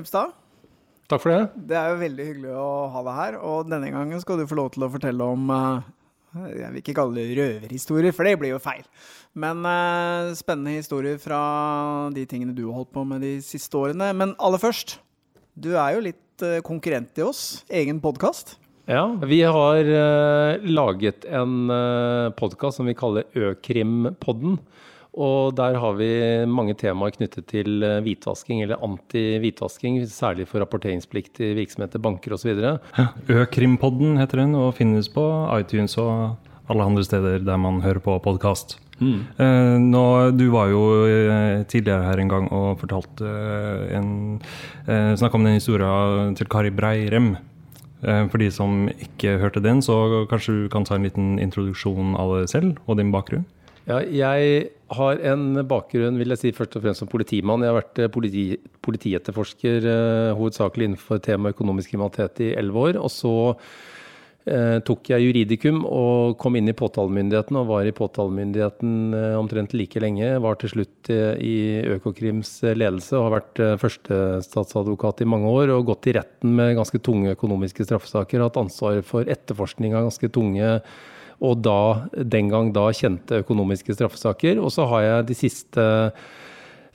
[0.00, 0.32] Grimstad.
[1.10, 1.40] Takk for det.
[1.68, 4.56] Det er jo veldig hyggelig å ha deg her, og denne gangen skal du få
[4.56, 5.88] lov til å fortelle om eh,
[6.54, 8.86] Jeg vil ikke kalle det røverhistorier, for det blir jo feil.
[9.34, 11.40] Men eh, spennende historier fra
[12.14, 14.12] de tingene du har holdt på med de siste årene.
[14.16, 14.96] Men aller først,
[15.58, 17.66] du er jo litt eh, konkurrent til oss.
[17.68, 18.56] Egen podkast.
[18.90, 19.86] Ja, vi har
[20.66, 21.68] laget en
[22.34, 24.56] podkast som vi kaller Økrimpodden.
[25.18, 26.10] Og der har vi
[26.46, 32.52] mange temaer knyttet til eh, hvitvasking eller anti-hvitvasking, særlig for rapporteringsplikt i virksomheter, banker osv.
[33.28, 35.24] Økrimpodden heter den, og finnes på
[35.58, 36.36] iTunes og
[36.70, 38.78] alle andre steder der man hører på podkast.
[39.00, 39.22] Mm.
[39.90, 44.10] nå- du var jo eh, tidligere her en gang og fortalte eh, en
[44.86, 47.32] eh, Snakka om den historien til Kari Breirem.
[48.04, 52.12] Eh, for de som ikke hørte den, så kanskje du kan ta en liten introduksjon
[52.14, 53.46] av deg selv og din bakgrunn?
[53.88, 57.62] Ja, jeg har en bakgrunn vil jeg si, først og fremst som politimann.
[57.62, 58.44] Jeg har vært eh, politi,
[58.82, 62.98] politietterforsker eh, hovedsakelig innenfor tema økonomisk kriminalitet i elleve år.
[62.98, 63.34] Og så
[64.50, 69.76] eh, tok jeg juridikum og kom inn i påtalemyndigheten og var i påtalemyndigheten eh, omtrent
[69.78, 70.32] like lenge.
[70.42, 71.54] Var til slutt eh, i
[71.94, 76.74] Økokrims eh, ledelse og har vært førstestatsadvokat i mange år og gått i retten med
[76.80, 78.42] ganske tunge økonomiske straffesaker.
[78.42, 80.80] Hatt ansvar for etterforskning av ganske tunge
[81.40, 81.80] og da,
[82.12, 84.60] den gang da kjente økonomiske straffesaker.
[84.60, 85.86] Og så har jeg de siste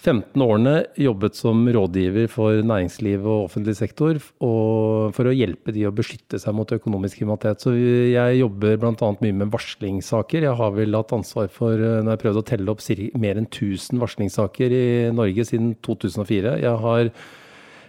[0.05, 5.87] 15 årene jobbet som rådgiver for næringsliv og offentlig sektor og for å hjelpe de
[5.87, 7.63] å beskytte seg mot økonomisk kriminalitet.
[7.63, 9.09] Så jeg jobber bl.a.
[9.23, 10.45] mye med varslingssaker.
[10.45, 12.85] Jeg har vel hatt ansvar for, når jeg prøvd å telle opp,
[13.17, 14.85] mer enn 1000 varslingssaker i
[15.15, 16.59] Norge siden 2004.
[16.61, 17.11] Jeg har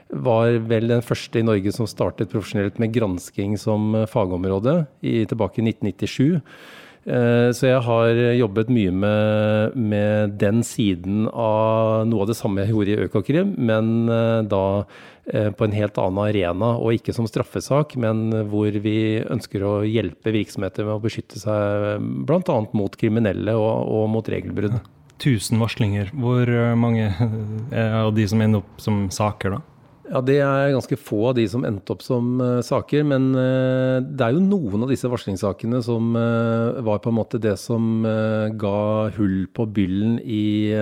[0.08, 5.24] var vel den første i Norge som startet profesjonelt med gransking som eh, fagområde i,
[5.26, 6.42] tilbake i 1997.
[7.06, 12.62] Eh, Så jeg har jobbet mye med, med den siden av noe av det samme
[12.62, 14.64] jeg gjorde i Økokrim, men eh, da
[15.26, 20.30] på en helt annen arena, og ikke som straffesak, men hvor vi ønsker å hjelpe
[20.30, 22.58] virksomheter med å beskytte seg bl.a.
[22.78, 24.78] mot kriminelle og, og mot regelbrudd.
[25.18, 26.14] 1000 varslinger.
[26.14, 27.10] Hvor mange
[27.74, 29.75] av de som ender opp som saker, da?
[30.06, 33.02] Ja, Det er ganske få av de som endte opp som uh, saker.
[33.08, 37.42] Men uh, det er jo noen av disse varslingssakene som uh, var på en måte
[37.42, 38.80] det som ga
[39.16, 40.76] hull på byllen i,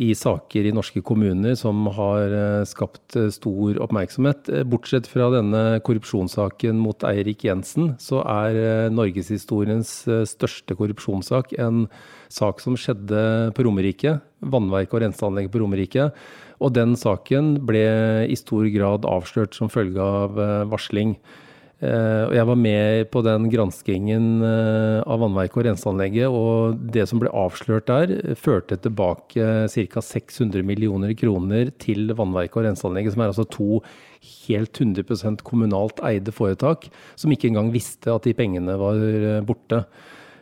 [0.00, 2.32] i saker i norske kommuner som har
[2.68, 4.48] skapt stor oppmerksomhet.
[4.70, 9.92] Bortsett fra denne korrupsjonssaken mot Eirik Jensen, så er norgeshistoriens
[10.30, 11.84] største korrupsjonssak en
[12.32, 13.24] sak som skjedde
[13.56, 14.18] på Romerike.
[14.40, 16.10] Vannverk og renseanlegget på Romerike.
[16.60, 17.84] Og den saken ble
[18.28, 21.14] i stor grad avslørt som følge av eh, varsling.
[21.80, 27.06] Eh, og jeg var med på den granskingen eh, av vannverket og renseanlegget, og det
[27.08, 30.04] som ble avslørt der, førte tilbake ca.
[30.04, 33.80] 600 millioner kroner til vannverket og renseanlegget, som er altså to
[34.44, 39.00] helt 100% kommunalt eide foretak, som ikke engang visste at de pengene var
[39.48, 39.86] borte.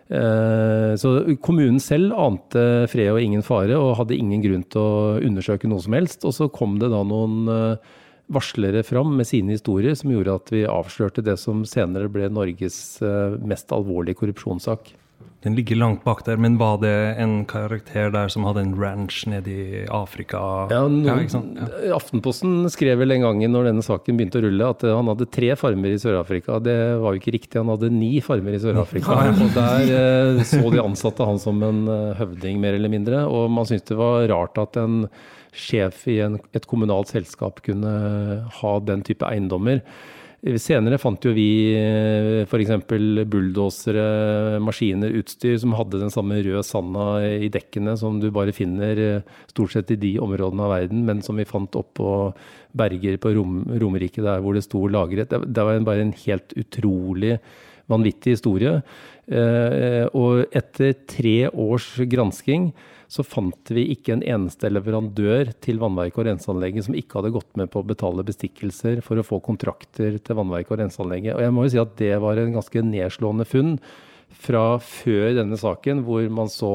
[0.09, 5.17] Eh, Så kommunen selv ante fred og ingen fare, og hadde ingen grunn til å
[5.21, 6.25] undersøke noe som helst.
[6.25, 7.97] Og så kom det da noen eh,
[8.33, 13.01] varslere fram med sine historier som gjorde at vi avslørte det som senere ble Norges
[13.05, 14.93] eh, mest alvorlige korrupsjonssak.
[15.47, 19.21] Den ligger langt bak der, men var det en karakter der som hadde en ranch
[19.31, 20.41] nede i Afrika?
[20.73, 21.43] Ja, noen, ja.
[21.87, 21.93] Ja.
[21.95, 25.29] Aftenposten skrev vel den gangen når denne saken begynte å rulle, at eh, han hadde
[25.31, 26.59] tre farmer i Sør-Afrika.
[26.65, 29.21] Det var jo ikke riktig, han hadde ni farmer i Sør-Afrika.
[29.31, 33.23] Og der eh, så de ansatte han som en eh, høvding, mer eller mindre.
[33.31, 35.05] Og man syntes det var rart at en
[35.55, 37.95] sjef i en, et kommunalt selskap kunne
[38.59, 39.85] ha den type eiendommer.
[40.39, 41.75] Senere fant jo vi
[42.47, 42.71] f.eks.
[42.87, 44.05] bulldosere,
[44.63, 49.33] maskiner, utstyr som hadde den samme røde sanda i dekkene som du bare finner eh,
[49.51, 52.31] stort sett i de områdene av verden, men som vi fant oppå
[52.79, 55.27] berger på Rom, Romerike der hvor det sto lagret.
[55.33, 57.41] Det, det var bare en helt utrolig
[57.91, 58.77] vanvittig historie.
[59.27, 62.71] Eh, og etter tre års gransking
[63.09, 67.55] så fant vi ikke en eneste leverandør til vannverket og renseanlegget som ikke hadde gått
[67.57, 71.39] med på å betale bestikkelser for å få kontrakter til vannverket og renseanlegget.
[71.39, 73.79] Og jeg må jo si at det var en ganske nedslående funn
[74.29, 76.73] fra før denne saken, hvor man så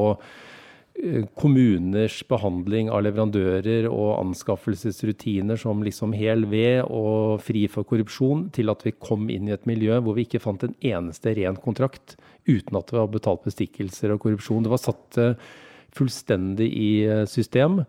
[0.98, 8.48] eh, kommuners behandling av leverandører og anskaffelsesrutiner som liksom hel ved og fri for korrupsjon,
[8.58, 11.62] til at vi kom inn i et miljø hvor vi ikke fant en eneste ren
[11.62, 12.16] kontrakt
[12.50, 14.66] uten at vi har betalt bestikkelser og korrupsjon.
[14.66, 15.38] Det var satt eh,
[15.94, 17.80] fullstendig i eh, system.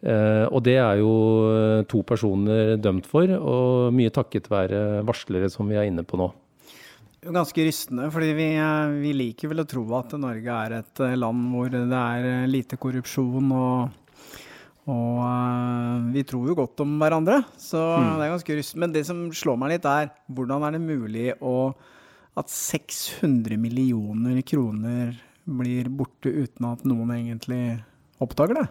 [0.00, 1.14] Eh, og det er jo
[1.50, 6.20] eh, to personer dømt for, og mye takket være varslere som vi er inne på
[6.20, 6.30] nå.
[7.20, 8.48] Ganske rystende, fordi vi,
[9.02, 13.50] vi, liker vel å tro at Norge er et land hvor det er lite korrupsjon.
[13.52, 13.98] og,
[14.88, 18.08] og vi tror jo godt om hverandre, så mm.
[18.14, 18.86] det er ganske rystende.
[18.86, 21.74] Men det som slår meg litt, er hvordan er det mulig å,
[22.40, 25.12] at 600 millioner kroner
[25.58, 27.80] blir borte uten at noen egentlig
[28.22, 28.68] oppdager det?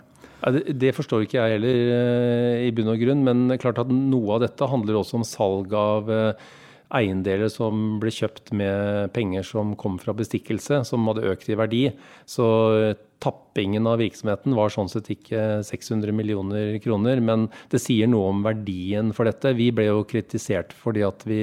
[0.79, 4.45] Det, forstår ikke jeg heller eh, i bunn og grunn, men klart at noe av
[4.45, 6.47] dette handler også om salg av eh,
[6.95, 11.83] eiendeler som ble kjøpt med penger som kom fra bestikkelse, som hadde økt i verdi.
[12.29, 12.47] Så
[12.79, 18.31] eh, tappingen av virksomheten var sånn sett ikke 600 millioner kroner, men det sier noe
[18.33, 19.55] om verdien for dette.
[19.57, 21.41] Vi ble jo kritisert fordi at vi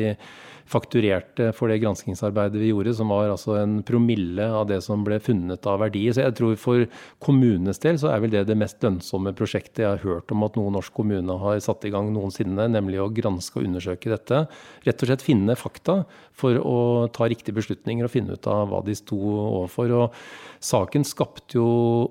[0.67, 5.19] fakturerte for det granskingsarbeidet vi gjorde, som var altså en promille av det som ble
[5.23, 6.05] funnet av verdi.
[6.11, 6.87] Så jeg tror for
[7.23, 10.59] kommunenes del så er vel det det mest lønnsomme prosjektet jeg har hørt om at
[10.59, 14.43] noen norsk kommune har satt i gang noensinne, nemlig å granske og undersøke dette.
[14.87, 16.01] Rett og slett finne fakta
[16.37, 16.79] for å
[17.15, 19.95] ta riktige beslutninger og finne ut av hva de sto overfor.
[20.03, 21.66] Og saken skapte jo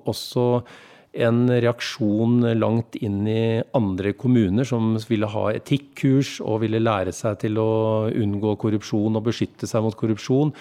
[0.05, 0.47] også
[1.15, 7.37] en reaksjon langt inn i andre kommuner som ville ha etikkurs og ville lære seg
[7.45, 7.69] til å
[8.11, 10.51] unngå korrupsjon og beskytte seg mot korrupsjon.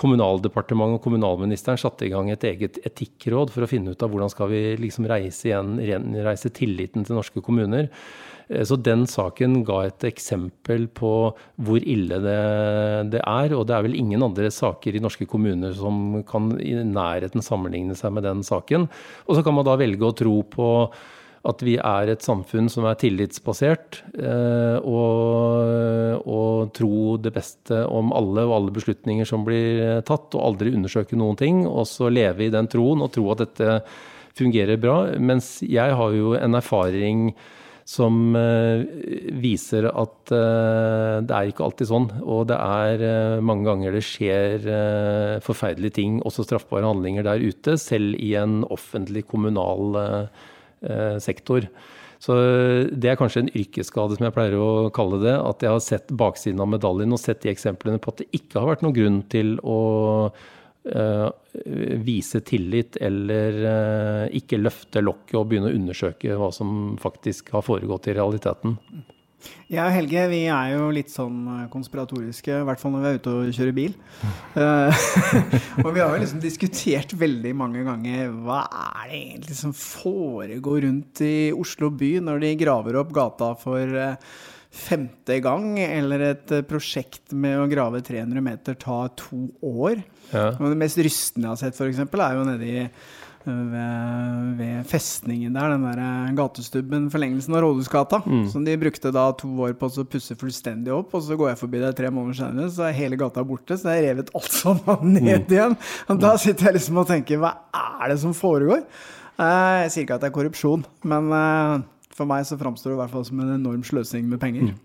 [0.00, 4.32] Kommunaldepartementet og kommunalministeren satte i gang et eget etikkråd for å finne ut av hvordan
[4.32, 5.78] skal vi liksom reise igjen,
[6.26, 7.90] reise tilliten til norske kommuner.
[8.50, 11.12] Eh, så den saken ga et eksempel på
[11.60, 12.40] hvor ille det,
[13.14, 13.54] det, er.
[13.56, 17.96] Og det er vel ingen andre saker i norske kommuner som kan i nærheten sammenligne
[17.98, 18.90] seg med den saken.
[19.28, 20.68] Og så kan man da velge å tro på
[21.48, 28.12] at vi er et samfunn som er tillitsbasert, eh, og, og, tro det beste om
[28.12, 31.62] alle og alle beslutninger som blir tatt, og aldri undersøke noen ting.
[31.64, 33.78] Og så leve i den troen og tro at dette
[34.36, 34.98] fungerer bra.
[35.16, 37.30] Mens jeg har jo en erfaring
[37.90, 38.84] som eh,
[39.42, 42.06] viser at eh, det er ikke alltid sånn.
[42.22, 44.68] Og det er eh, mange ganger det skjer
[45.44, 50.28] forferdelige ting, også straffbare handlinger der ute, selv i en offentlig kommunal
[51.20, 51.66] sektor.
[52.20, 52.34] Så
[52.88, 55.34] det er kanskje en yrkesskade, som jeg pleier å kalle det.
[55.34, 58.62] At jeg har sett baksiden av medaljen og sett de eksemplene på at det ikke
[58.62, 59.76] har vært noen grunn til å
[62.00, 67.64] vise tillit eller eh, ikke løfte lokket og begynne å undersøke hva som faktisk har
[67.66, 68.78] foregått i realiteten.
[69.70, 73.10] Jeg og Helge vi er jo litt sånn eh, konspiratoriske, i hvert fall når vi
[73.10, 73.96] er ute og kjører bil.
[75.84, 80.84] Og vi har jo liksom diskutert veldig mange ganger hva er det egentlig som foregår
[80.86, 84.00] rundt i Oslo by når de graver opp gata for
[84.70, 89.98] femte gang, eller et eh, prosjekt med å grave 300 meter tar to år.
[90.30, 90.52] Ja.
[90.60, 93.10] Og det mest rystende jeg har sett, f.eks., er jo nedi eh,
[93.50, 98.22] ved, ved, festningen der, den der eh, gatestubben, forlengelsen av Rådhusgata.
[98.22, 98.46] Mm.
[98.54, 101.62] Som de brukte da to år på å pusse fullstendig opp, og så går jeg
[101.64, 103.74] forbi der tre måneder senere, så er hele gata borte.
[103.74, 105.54] Så jeg revet alt sammen ned mm.
[105.56, 105.80] igjen.
[106.06, 108.86] Og da sitter jeg liksom og tenker, hva er det som foregår?
[109.40, 111.32] Jeg sier ikke at det er korrupsjon, men
[112.20, 114.70] for meg så framstår det i hvert fall som en enorm sløsing med penger.
[114.70, 114.78] Mm.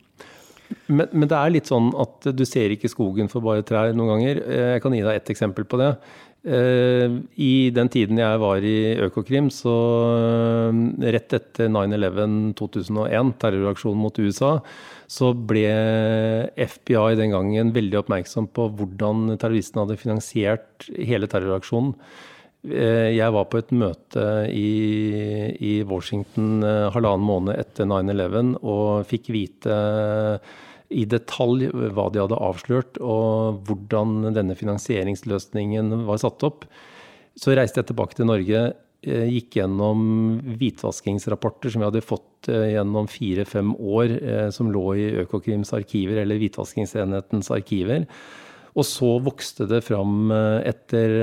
[0.89, 4.15] Men, men, det er litt sånn at du ser ikke skogen for bare trær noen
[4.15, 4.41] ganger.
[4.45, 5.91] Eh, jeg kan gi deg ett eksempel på det.
[6.45, 8.75] Eh, I den tiden jeg var i
[9.07, 9.73] Økokrim, så
[10.13, 10.81] eh,
[11.15, 14.53] rett etter 9-11 2001, terroraksjonen mot USA,
[15.09, 15.65] så ble
[16.57, 21.93] FBI den gangen veldig oppmerksom på hvordan terroristene hadde finansiert hele terroraksjonen.
[22.65, 24.69] Eh, jeg var på et møte i,
[25.53, 30.55] i Washington eh, halvannen måned etter 9-11 og fikk vite eh,
[30.95, 36.65] i detalj hva de hadde avslørt og hvordan denne finansieringsløsningen var satt opp.
[37.37, 38.65] Så reiste jeg tilbake til Norge
[39.05, 39.99] gikk gjennom
[40.57, 44.13] hvitvaskingsrapporter som vi hadde fått gjennom fire-fem år,
[44.55, 48.07] som lå i Økokrims arkiver, eller hvitvaskingsenhetens arkiver.
[48.73, 51.13] Og så vokste det fram etter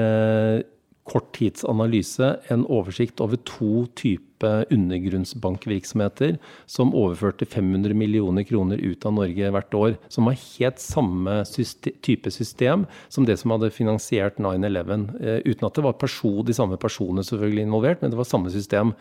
[1.09, 6.37] kort tids en oversikt over to typer undergrunnsbankvirksomheter
[6.71, 9.97] som overførte 500 millioner kroner ut av Norge hvert år.
[10.09, 15.09] Som var helt samme system, type system som det som hadde finansiert 9-11.
[15.21, 18.51] Eh, uten at det var person, de samme personene selvfølgelig involvert, men det var samme
[18.51, 18.95] system.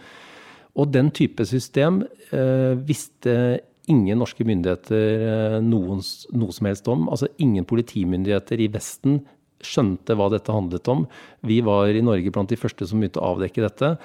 [0.75, 6.01] Og den type system eh, visste ingen norske myndigheter eh, noen,
[6.33, 7.09] noe som helst om.
[7.11, 9.21] Altså ingen politimyndigheter i Vesten
[9.65, 11.05] skjønte hva dette handlet om.
[11.47, 13.95] Vi var i Norge blant de første som begynte å avdekke dette.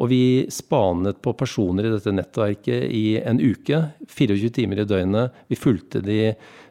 [0.00, 3.82] Og vi spanet på personer i dette nettverket i en uke.
[4.08, 5.36] 24 timer i døgnet.
[5.52, 6.18] Vi fulgte de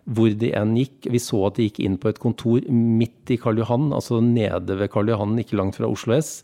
[0.10, 1.10] hvor de enn gikk.
[1.14, 4.80] Vi så at de gikk inn på et kontor midt i Karl Johan, altså nede
[4.80, 6.40] ved Karl Johan, ikke langt fra Oslo S.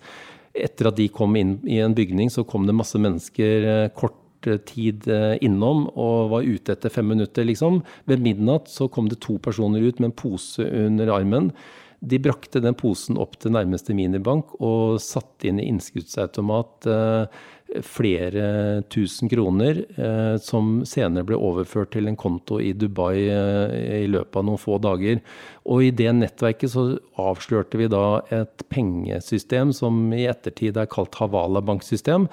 [0.58, 4.24] Etter at de kom inn i en bygning, så kom det masse mennesker eh, kort
[4.70, 7.82] tid eh, innom og var ute etter fem minutter, liksom.
[8.10, 11.52] Ved midnatt så kom det to personer ut med en pose under armen.
[12.00, 17.40] De brakte den posen opp til nærmeste minibank og satte inn i innskuddsautomat eh,
[17.84, 24.12] flere tusen kroner, eh, som senere ble overført til en konto i Dubai eh, i
[24.12, 25.24] løpet av noen få dager.
[25.66, 26.86] Og i det nettverket så
[27.18, 32.30] avslørte vi da et pengesystem som i ettertid er kalt Havala-banksystem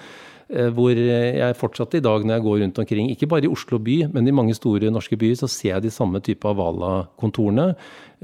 [0.77, 4.03] hvor jeg fortsatt i dag når jeg går rundt omkring, ikke bare i Oslo by,
[4.13, 7.71] men i mange store norske byer, så ser jeg de samme type Avala-kontorene.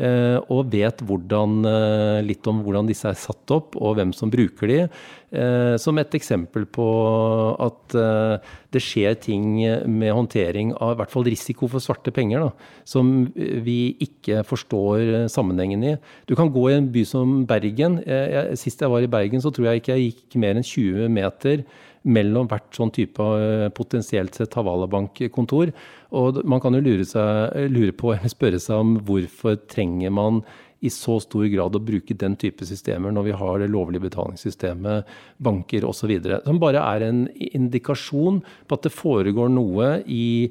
[0.01, 4.31] Eh, og vet hvordan, eh, litt om hvordan disse er satt opp, og hvem som
[4.33, 4.85] bruker de.
[5.79, 6.85] Som et eksempel på
[7.63, 7.93] at
[8.75, 9.45] det skjer ting
[9.87, 12.51] med håndtering av i hvert fall risiko for svarte penger, da,
[12.83, 15.95] som vi ikke forstår sammenhengen i.
[16.27, 18.01] Du kan gå i en by som Bergen.
[18.59, 21.63] Sist jeg var i Bergen, så tror jeg ikke jeg gikk mer enn 20 meter
[22.09, 25.73] mellom hvert sånn type eh, potensielt sett Havala-bankkontor.
[26.17, 30.43] Og man kan jo lure, seg, lure på eller spørre seg om hvorfor trenger man
[30.81, 35.09] i så stor grad å bruke den type systemer når vi har det lovlige betalingssystemet,
[35.37, 36.15] banker osv.
[36.47, 40.49] Som bare er en indikasjon på at det foregår noe i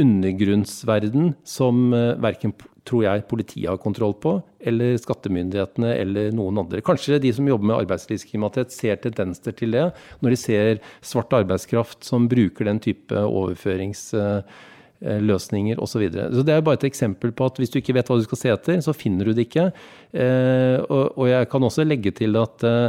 [0.00, 2.52] undergrunnsverden som eh, verken
[2.84, 6.82] tror jeg politiet har kontroll på, eller skattemyndighetene eller noen andre.
[6.84, 9.86] Kanskje de som jobber med arbeidslivskriminalitet ser tendenser til det,
[10.20, 15.92] når de ser svart arbeidskraft som bruker den type overføringsløsninger osv.
[15.94, 16.28] Så, videre.
[16.34, 18.42] så det er bare et eksempel på at hvis du ikke vet hva du skal
[18.42, 19.66] se etter, så finner du det ikke.
[20.12, 22.88] Eh, og jeg kan også legge til at eh,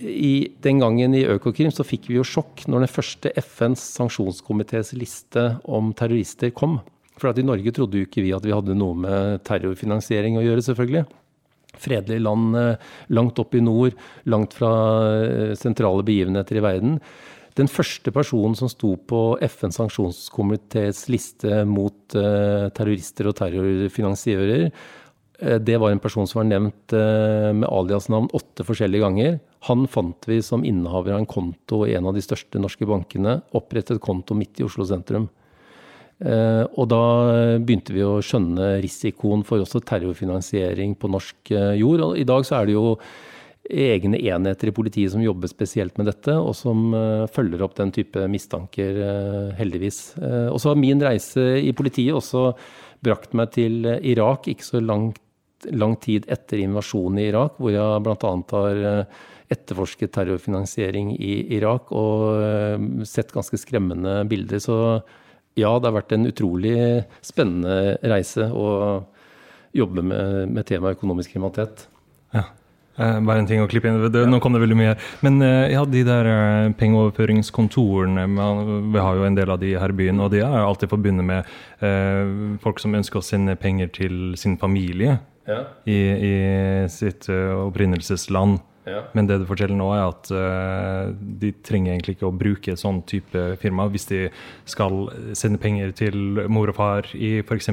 [0.00, 4.92] i, den gangen i Økokrim så fikk vi jo sjokk når den første FNs sanksjonskomités
[4.96, 6.80] liste om terrorister kom.
[7.16, 10.64] For i Norge trodde jo ikke vi at vi hadde noe med terrorfinansiering å gjøre,
[10.66, 11.06] selvfølgelig.
[11.80, 13.96] Fredelig land eh, langt opp i nord,
[14.28, 14.74] langt fra
[15.22, 17.00] eh, sentrale begivenheter i verden.
[17.56, 24.66] Den første personen som sto på FNs sanksjonskomités liste mot uh, terrorister og terrorfinansiører,
[25.64, 29.34] det var en person som var nevnt med aliasnavn åtte forskjellige ganger.
[29.66, 33.40] Han fant vi som innehaver av en konto i en av de største norske bankene.
[33.56, 35.26] Opprettet konto midt i Oslo sentrum.
[36.16, 37.02] Eh, og da
[37.60, 42.04] begynte vi å skjønne risikoen for også terrorfinansiering på norsk eh, jord.
[42.08, 42.94] Og i dag så er det jo
[43.66, 47.92] egne enheter i politiet som jobber spesielt med dette, og som eh, følger opp den
[47.92, 49.02] type mistanker,
[49.58, 50.00] heldigvis.
[50.52, 52.52] Og så har min reise i politiet også
[53.04, 55.20] brakt meg til Irak ikke så langt,
[55.72, 58.32] lang tid etter invasjonen i Irak, hvor jeg bl.a.
[58.52, 59.08] har
[59.52, 64.62] etterforsket terrorfinansiering i Irak og sett ganske skremmende bilder.
[64.62, 64.76] Så
[65.56, 66.76] ja, det har vært en utrolig
[67.24, 68.68] spennende reise å
[69.76, 71.86] jobbe med, med temaet økonomisk kriminalitet.
[72.34, 72.48] Ja.
[72.96, 73.98] Eh, bare en ting å klippe inn.
[74.12, 74.94] Det, nå kom det veldig mye.
[75.24, 78.24] Men eh, ja, de der eh, pengeoverføringskontorene
[78.92, 81.28] Vi har jo en del av de her i byen, og de er alltid forbundet
[81.28, 81.50] med
[81.84, 85.60] eh, folk som ønsker å sende penger til sin familie ja.
[85.84, 85.98] i,
[86.30, 86.34] i,
[86.92, 88.58] sitt opprinnelsesland.
[88.86, 89.02] Ja.
[89.18, 92.82] Men det du forteller nå, er at uh, de trenger egentlig ikke å bruke et
[92.82, 94.20] sånn type firma hvis de
[94.68, 97.72] skal sende penger til mor og far i f.eks.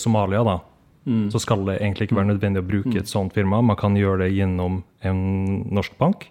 [0.00, 0.44] Somalia.
[0.46, 0.56] da.
[1.06, 1.28] Mm.
[1.30, 3.02] Så skal det egentlig ikke være nødvendig å bruke mm.
[3.02, 3.60] et sånt firma.
[3.62, 5.20] Man kan gjøre det gjennom en
[5.76, 6.30] norsk bank.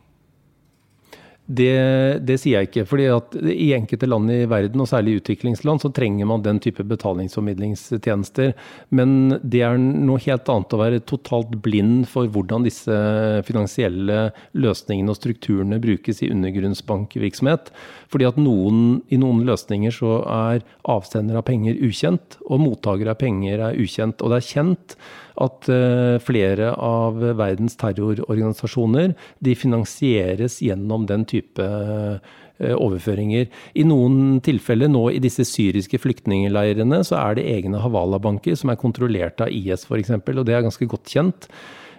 [1.46, 2.84] Det, det, sier jeg ikke.
[2.90, 6.82] fordi at I enkelte land i verden, og særlig utviklingsland, så trenger man den type
[6.90, 8.56] betalingsformidlingstjenester.
[8.90, 12.98] Men det er noe helt annet å være totalt blind for hvordan disse
[13.46, 17.70] finansielle løsningene og strukturene brukes i undergrunnsbankvirksomhet.
[18.10, 23.22] Fordi at noen, i noen løsninger så er avsender av penger ukjent, og mottaker av
[23.22, 24.25] penger er ukjent.
[24.25, 24.98] Og det er kjent
[25.42, 29.13] at eh, flere av verdens terrororganisasjoner
[29.44, 33.50] de finansieres gjennom den type eh, overføringer.
[33.75, 38.80] I noen tilfeller nå i disse syriske flyktningleirene så er det egne Havala-banker som er
[38.80, 41.50] kontrollert av IS f.eks., og det er ganske godt kjent.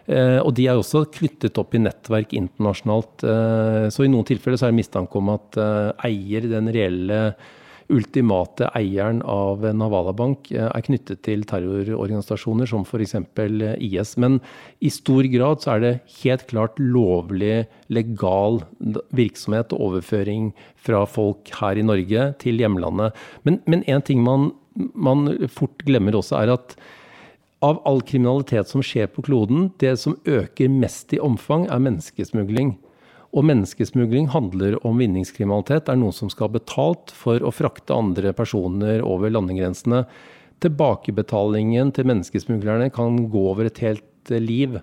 [0.06, 3.28] Eh, og de er også knyttet opp i nettverk internasjonalt.
[3.92, 5.60] Så i noen tilfeller så er det mistanke om at
[6.08, 7.20] eier, den reelle
[7.92, 13.16] ultimate eieren av Navala Bank er knyttet til terrororganisasjoner som f.eks.
[13.78, 14.16] IS.
[14.22, 14.40] Men
[14.80, 18.62] i stor grad så er det helt klart lovlig, legal
[19.16, 23.16] virksomhet og overføring fra folk her i Norge til hjemlandet.
[23.46, 24.50] Men en ting man,
[24.94, 26.78] man fort glemmer også, er at
[27.64, 32.76] av all kriminalitet som skjer på kloden, det som øker mest i omfang, er menneskesmugling.
[33.36, 35.84] Og menneskesmugling handler om vinningskriminalitet.
[35.86, 40.06] Det er noen som skal ha betalt for å frakte andre personer over landegrensene.
[40.64, 44.78] Tilbakebetalingen til menneskesmuglerne kan gå over et helt liv.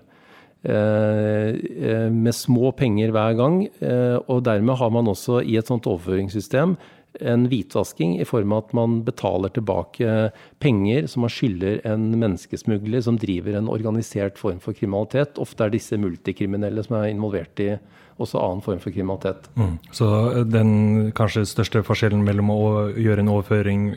[0.64, 1.48] Eh,
[1.90, 3.64] eh, med små penger hver gang.
[3.84, 6.78] Eh, og dermed har man også i et sånt overføringssystem
[7.20, 10.32] en hvitvasking i form av at man betaler tilbake
[10.64, 15.38] penger som man skylder en menneskesmugler som driver en organisert form for kriminalitet.
[15.38, 17.74] Ofte er disse multikriminelle som er involvert i
[18.20, 19.48] også annen form for kriminalitet.
[19.58, 19.74] Mm.
[19.94, 20.06] Så
[20.46, 20.70] den
[21.18, 22.60] kanskje største forskjellen mellom å
[22.94, 23.88] gjøre en overføring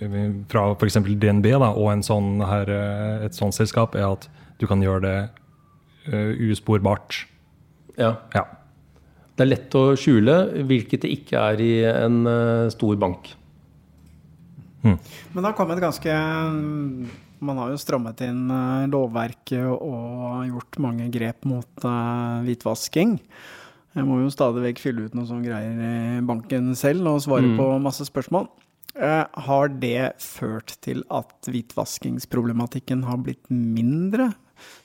[0.50, 1.00] fra f.eks.
[1.06, 2.72] DNB da, og sånn her,
[3.28, 5.18] et sånt selskap, er at du kan gjøre det
[6.14, 7.26] uh, usporbart.
[7.98, 8.16] Ja.
[8.34, 8.46] ja.
[9.38, 13.30] Det er lett å skjule, hvilket det ikke er i en uh, stor bank.
[14.82, 14.98] Mm.
[14.98, 16.14] Men det har kommet ganske
[17.42, 18.46] Man har jo strammet inn
[18.94, 23.18] lovverket og gjort mange grep mot uh, hvitvasking.
[23.98, 27.50] Jeg må jo stadig vekk fylle ut noen sånne greier i banken selv og svare
[27.50, 27.60] mm.
[27.60, 28.50] på masse spørsmål.
[28.98, 34.32] har det ført til at hvitvaskingsproblematikken har blitt mindre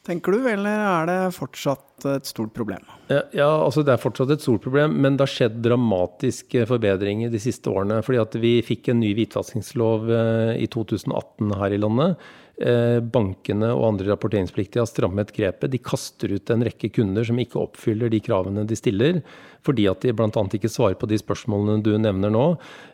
[0.07, 2.85] tenker du, eller er det fortsatt et stort problem?
[3.09, 7.41] Ja, altså Det er fortsatt et stort problem, men det har skjedd dramatiske forbedringer de
[7.43, 8.03] siste årene.
[8.03, 12.17] fordi at Vi fikk en ny hvitvaskingslov eh, i 2018 her i landet.
[12.61, 15.71] Eh, bankene og andre rapporteringspliktige har strammet grepet.
[15.73, 19.23] De kaster ut en rekke kunder som ikke oppfyller de kravene de stiller,
[19.65, 20.29] fordi at de bl.a.
[20.29, 22.45] ikke svarer på de spørsmålene du nevner nå.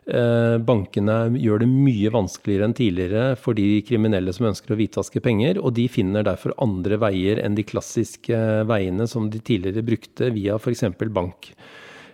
[0.06, 5.24] Eh, bankene gjør det mye vanskeligere enn tidligere for de kriminelle som ønsker å hvitvaske
[5.26, 8.38] penger, og de finner derfor andre veier enn de klassiske
[8.70, 10.86] veiene som de tidligere brukte via f.eks.
[11.10, 11.50] bank.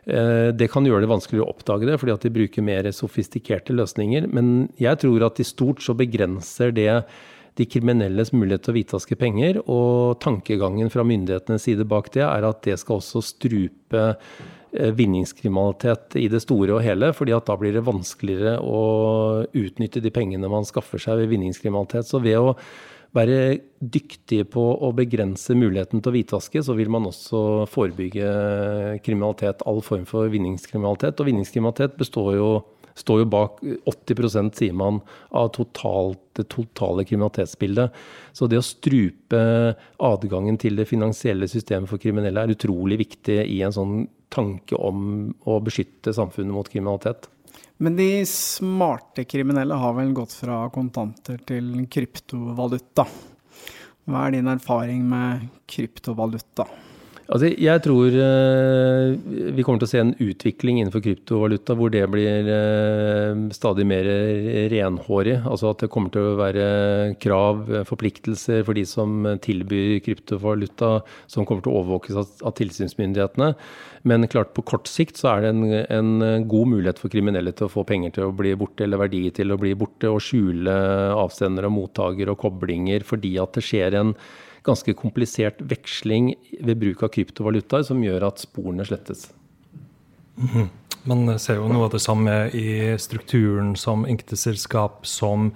[0.07, 3.77] Eh, det kan gjøre det vanskeligere å oppdage det, fordi at de bruker mer sofistikerte
[3.77, 4.27] løsninger.
[4.33, 7.05] Men jeg tror at i stort så begrenser det
[7.59, 9.61] de kriminelles mulighet til å hvitvaske penger.
[9.71, 16.19] Og tankegangen fra myndighetenes side bak det er at det skal også strupe eh, vinningskriminalitet
[16.21, 18.83] i det store og hele, fordi at da blir det vanskeligere å
[19.51, 22.11] utnytte de pengene man skaffer seg ved vinningskriminalitet.
[22.11, 22.57] Så ved å
[23.15, 29.63] være dyktige på å begrense muligheten til å hvitvaske, så vil man også forebygge kriminalitet,
[29.71, 31.21] all form for vinningskriminalitet.
[31.23, 32.49] Og vinningskriminalitet består jo
[32.95, 37.95] står jo bak 80 sier man, av totalt, det totale kriminalitetsbildet.
[38.33, 39.41] Så det å strupe
[39.99, 43.97] adgangen til det finansielle systemet for kriminelle er utrolig viktig i en sånn
[44.35, 47.29] tanke om å beskytte samfunnet mot kriminalitet.
[47.83, 53.07] Men de smarte kriminelle har vel gått fra kontanter til kryptovaluta.
[54.05, 56.69] Hva er din erfaring med kryptovaluta?
[57.25, 59.15] Altså, jeg tror uh,
[59.57, 64.09] vi kommer til å se en utvikling innenfor kryptovaluta hvor det blir uh, stadig mer
[64.73, 65.39] renhårig.
[65.41, 66.67] Altså at det kommer til å være
[67.25, 70.99] krav, forpliktelser for de som tilbyr kryptovaluta,
[71.31, 73.55] som kommer til å overvåkes av tilsynsmyndighetene.
[74.05, 75.65] Men klart på kort sikt så er det en,
[76.21, 79.33] en, god mulighet for kriminelle til å få penger til å bli borte, eller verdier
[79.33, 80.75] til å bli borte, og skjule
[81.17, 84.13] avsender og mottaker og koblinger fordi at det skjer en
[84.65, 86.33] ganske komplisert veksling
[86.65, 89.29] ved bruk av kryptovalutaer som gjør at sporene slettes.
[90.41, 90.71] Mm.
[91.05, 95.51] Man ser jo noe av det samme i strukturen som enkeltselskap som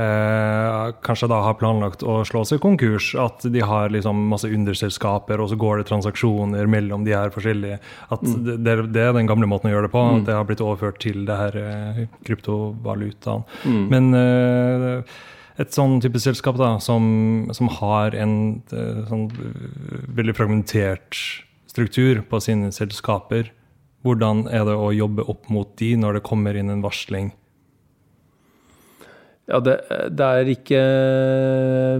[0.00, 3.10] eh, kanskje da har planlagt å slå seg konkurs.
[3.20, 7.78] At de har liksom masse underselskaper, og så går det transaksjoner mellom de her forskjellige.
[8.08, 8.40] At mm.
[8.64, 10.06] det, det, er den gamle måten å gjøre det på.
[10.08, 10.16] Mm.
[10.16, 13.44] At det har blitt overført til det her eh, kryptovalutaen.
[13.68, 13.86] Mm.
[13.92, 15.16] Men eh,
[15.60, 17.04] et sånn type selskap da, som,
[17.54, 18.34] som har en
[18.74, 21.20] eh, sånn eh, veldig fragmentert
[21.70, 23.52] struktur på sine selskaper,
[24.04, 27.32] hvordan er det å jobbe opp mot de når det kommer inn en varsling?
[29.44, 29.76] Ja, det,
[30.16, 30.82] det er ikke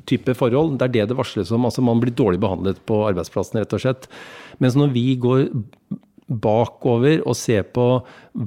[0.07, 0.77] type forhold.
[0.77, 1.65] Det er det det varsles om.
[1.67, 4.03] Altså man blir dårlig behandlet på arbeidsplassen, rett og slett.
[4.61, 5.39] Mens når vi går
[6.31, 7.87] bakover og se på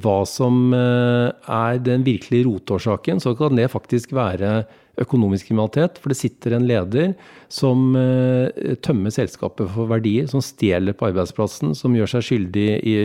[0.01, 4.63] hva som eh, er den virkelige rotårsaken, så kan det faktisk være
[5.01, 5.99] økonomisk kriminalitet.
[6.01, 7.15] For det sitter en leder
[7.53, 12.97] som eh, tømmer selskapet for verdier, som stjeler på arbeidsplassen, som gjør seg skyldig i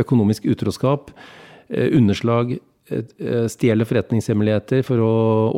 [0.00, 1.14] økonomisk utroskap,
[1.70, 2.58] eh, underslag,
[3.50, 5.10] stjeler forretningshemmeligheter for å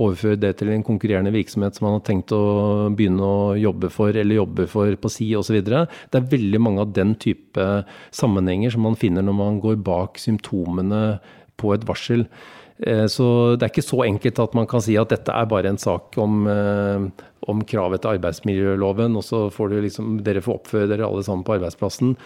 [0.04, 2.42] overføre det til en konkurrerende virksomhet som man har tenkt å
[2.92, 5.58] begynne å jobbe for, eller jobbe for på si osv.
[5.64, 7.68] Det er veldig mange av den type
[8.14, 11.02] sammenhenger som man finner når man går bak symptomene
[11.62, 12.26] på et varsel.
[12.82, 15.70] Eh, Så det er ikke så enkelt at man kan si at dette er bare
[15.70, 17.10] en sak om, eh,
[17.48, 21.58] om kravet til arbeidsmiljøloven, og så får liksom, dere får oppføre dere alle sammen på
[21.58, 22.16] arbeidsplassen.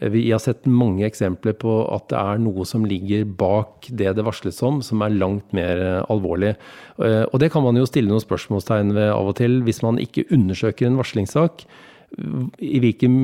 [0.00, 4.16] Eh, Vi har sett mange eksempler på at det er noe som ligger bak det
[4.16, 6.56] det varsles om, som er langt mer alvorlig.
[6.98, 10.26] Og det kan man jo stille noen spørsmålstegn ved av og til, hvis man ikke
[10.30, 11.64] undersøker en varslingssak.
[12.12, 13.14] I hvilken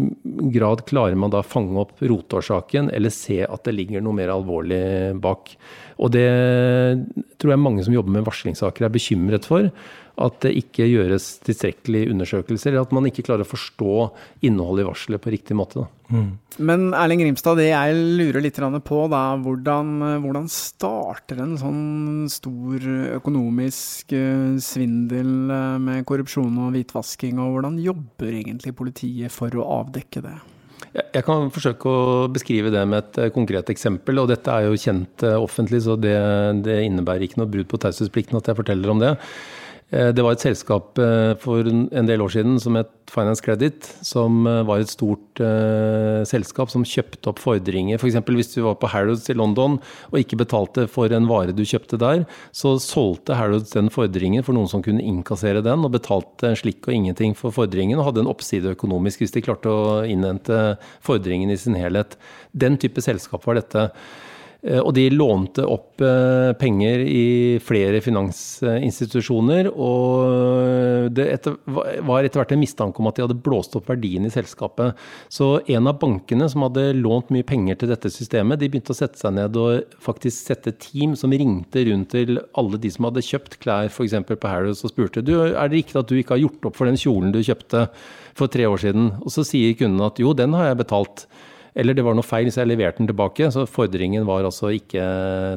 [0.54, 4.80] grad klarer man da fange opp rotårsaken, eller se at det ligger noe mer alvorlig
[5.20, 5.52] bak?
[6.00, 6.28] Og det
[7.36, 9.68] tror jeg mange som jobber med varslingssaker er bekymret for.
[10.18, 13.94] At det ikke gjøres tilstrekkelige undersøkelser, eller at man ikke klarer å forstå
[14.48, 15.84] innholdet i varselet på riktig måte.
[15.84, 15.92] Da.
[16.08, 19.90] Men Erling Grimstad, det jeg lurer litt på, da, hvordan,
[20.24, 22.86] hvordan starter en sånn stor
[23.18, 29.66] økonomisk eh, svindel eh, med korrupsjon og hvitvasking, og hvordan jobber egentlig politiet for å
[29.82, 30.36] avdekke det?
[30.98, 34.22] Jeg kan forsøke å beskrive det med et eh, konkret eksempel.
[34.22, 36.16] og Dette er jo kjent offentlig, så det,
[36.64, 39.14] det innebærer ikke noe brudd på taushetsplikten at jeg forteller om det.
[39.90, 43.86] Eh, Det var et selskap eh, for en del år siden som het Finance Credit,
[44.04, 45.40] som eh, var et stort
[46.28, 47.96] selskap som kjøpte opp fordringer.
[47.96, 48.18] F.eks.
[48.26, 49.76] hvis du var på Harrods i London
[50.10, 54.56] og ikke betalte for en vare du kjøpte der, så solgte Harrods den fordringen for
[54.56, 58.26] noen som kunne innkassere den, og betalte en slikk og ingenting for fordringen, og hadde
[58.26, 60.74] en oppside økonomisk hvis de klarte å innhente
[61.06, 62.18] fordringen i sin helhet.
[62.50, 63.92] Den type selskap var dette.
[64.66, 69.68] Eh, Og de lånte opp eh, penger i flere finansinstitusjoner.
[69.70, 74.26] Og det etter, var etter hvert en mistanke om at de hadde blåst opp verdien
[74.26, 74.98] i selskapet.
[75.30, 78.98] Så en av bankene som hadde lånt mye penger til dette systemet, de begynte å
[78.98, 83.24] sette seg ned og faktisk sette team som ringte rundt til alle de som hadde
[83.24, 84.16] kjøpt klær f.eks.
[84.28, 86.88] på Harrods og spurte du, er det riktig at du ikke har gjort opp for
[86.88, 87.86] den kjolen du kjøpte
[88.38, 89.12] for tre år siden.
[89.22, 91.28] Og så sier kunden at jo, den har jeg betalt.
[91.78, 93.50] Eller det var noe feil, så jeg leverte den tilbake.
[93.54, 95.04] Så fordringen var altså ikke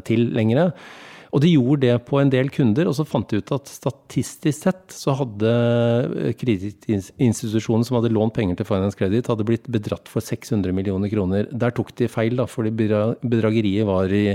[0.08, 0.76] til lenger.
[1.32, 4.66] Og de gjorde det på en del kunder, og så fant de ut at statistisk
[4.66, 5.54] sett så hadde
[6.42, 11.48] kredittinstitusjonen som hadde lånt penger til Finance Credit, hadde blitt bedratt for 600 millioner kroner.
[11.48, 14.26] Der tok de feil, da, fordi bedrageriet var i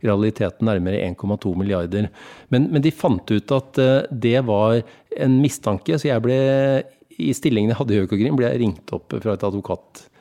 [0.00, 2.08] realiteten nærmere 1,2 milliarder.
[2.48, 4.80] Men, men de fant ut at eh, det var
[5.16, 6.40] en mistanke, så jeg ble
[7.20, 9.44] i stillingen jeg hadde i Økokrim, ble jeg ringt opp fra et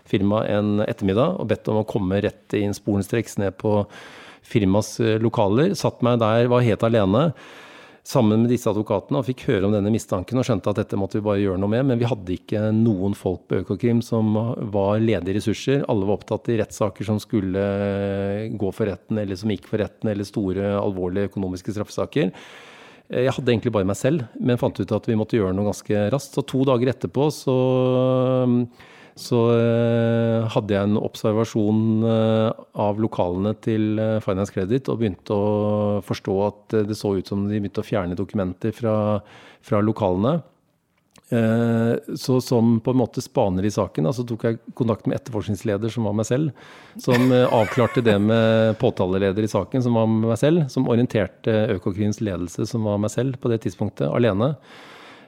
[0.06, 3.86] advokatfirma en ettermiddag og bedt om å komme rett inn sporenstreks ned på
[4.44, 5.74] firmas eh, lokaler.
[5.76, 7.34] Satt meg der, var helt alene
[8.06, 11.18] sammen med disse advokatene og fikk høre om denne mistanken og skjønte at dette måtte
[11.18, 11.88] vi bare gjøre noe med.
[11.90, 14.30] Men vi hadde ikke noen folk på Økokrim som
[14.72, 15.84] var ledige ressurser.
[15.90, 17.66] Alle var opptatt i rettssaker som skulle
[18.54, 22.30] gå for retten, eller som gikk for retten, eller store, alvorlige økonomiske straffesaker.
[23.10, 26.06] Jeg hadde egentlig bare meg selv, men fant ut at vi måtte gjøre noe ganske
[26.14, 26.38] raskt.
[26.38, 27.58] Så to dager etterpå så,
[29.16, 32.50] så eh, hadde jeg en observasjon eh,
[32.84, 37.46] av lokalene til eh, Finance Credit og begynte å forstå at det så ut som
[37.48, 38.98] de begynte å fjerne dokumenter fra,
[39.64, 40.42] fra lokalene.
[41.26, 45.90] Så som på en måte spaner i saken, altså så tok jeg kontakt med etterforskningsleder,
[45.90, 46.68] som var meg selv.
[47.02, 50.68] Som avklarte det med påtaleleder i saken, som var meg selv.
[50.70, 54.52] Som orienterte Økokrims ledelse, som var meg selv på det tidspunktet, alene.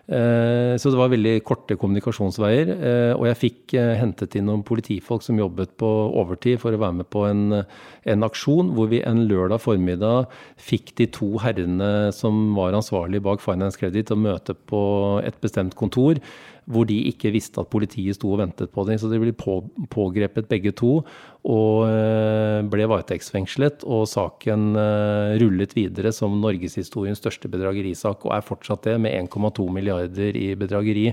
[0.07, 2.69] Eh, så det var veldig korte kommunikasjonsveier.
[2.71, 6.79] eh, Og jeg fikk eh, hentet inn noen politifolk som jobbet på overtid for å
[6.79, 7.65] være med på en,
[8.07, 13.43] en aksjon hvor vi en lørdag formiddag fikk de to herrene som var ansvarlige bak
[13.43, 16.21] Finance Credit, å møte på et bestemt kontor
[16.67, 18.99] hvor de ikke visste at politiet sto og ventet på dem.
[18.99, 21.01] Så de ble på, pågrepet begge to
[21.47, 23.85] og eh, ble varetektsfengslet.
[23.87, 29.67] Og saken eh, rullet videre som norgeshistoriens største bedragerisak, og er fortsatt det, med 1,2
[29.71, 31.11] milliarder i bedrageri.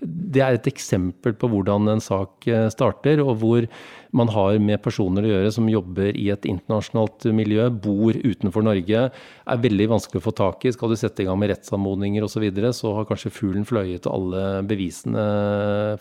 [0.00, 3.68] Det er et eksempel på hvordan en sak eh, starter, og hvor
[4.16, 9.06] man har med personer å gjøre som jobber i et internasjonalt miljø, bor utenfor Norge,
[9.12, 10.74] er veldig vanskelig å få tak i.
[10.74, 14.04] Skal du sette i gang med rettsanmodninger osv., så, videre, så har kanskje fuglen fløyet
[14.10, 15.22] og alle bevisene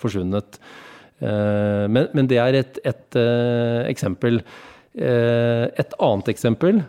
[0.01, 0.59] forsvunnet.
[1.19, 4.41] Eh, men, men det er et, et uh, eksempel.
[4.95, 6.85] Uh, et annet eksempel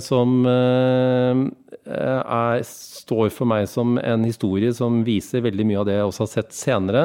[0.00, 6.06] som er, står for meg som en historie som viser veldig mye av det jeg
[6.06, 7.02] også har sett senere,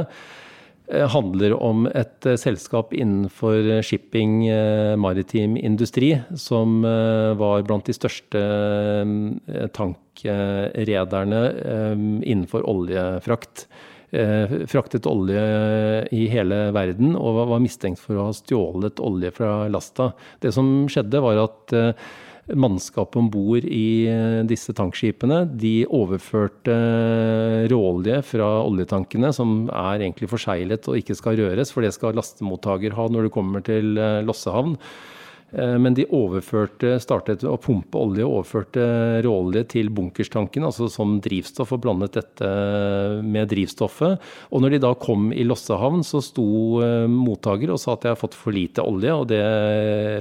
[1.11, 4.37] handler om et selskap innenfor shipping,
[5.03, 6.79] maritim industri, som
[7.41, 8.45] var blant de største
[9.75, 11.43] tankrederne
[12.23, 13.67] innenfor oljefrakt.
[14.11, 15.41] Fraktet olje
[16.11, 20.09] i hele verden og var mistenkt for å ha stjålet olje fra lasta.
[20.43, 21.75] Det som skjedde, var at
[22.51, 24.09] mannskapet om bord i
[24.49, 26.75] disse tankskipene de overførte
[27.71, 32.97] råolje fra oljetankene, som er egentlig forseglet og ikke skal røres, for det skal lastemottaker
[32.97, 33.95] ha når du kommer til
[34.27, 34.75] Lossehavn.
[35.51, 38.83] Men de overførte, startet å pumpe olje og overførte
[39.25, 42.51] råolje til bunkerstanken, altså som drivstoff, og blandet dette
[43.25, 44.21] med drivstoffet.
[44.51, 46.45] Og når de da kom i Lossehavn, så sto
[47.11, 49.41] mottaker og sa at de har fått for lite olje, og det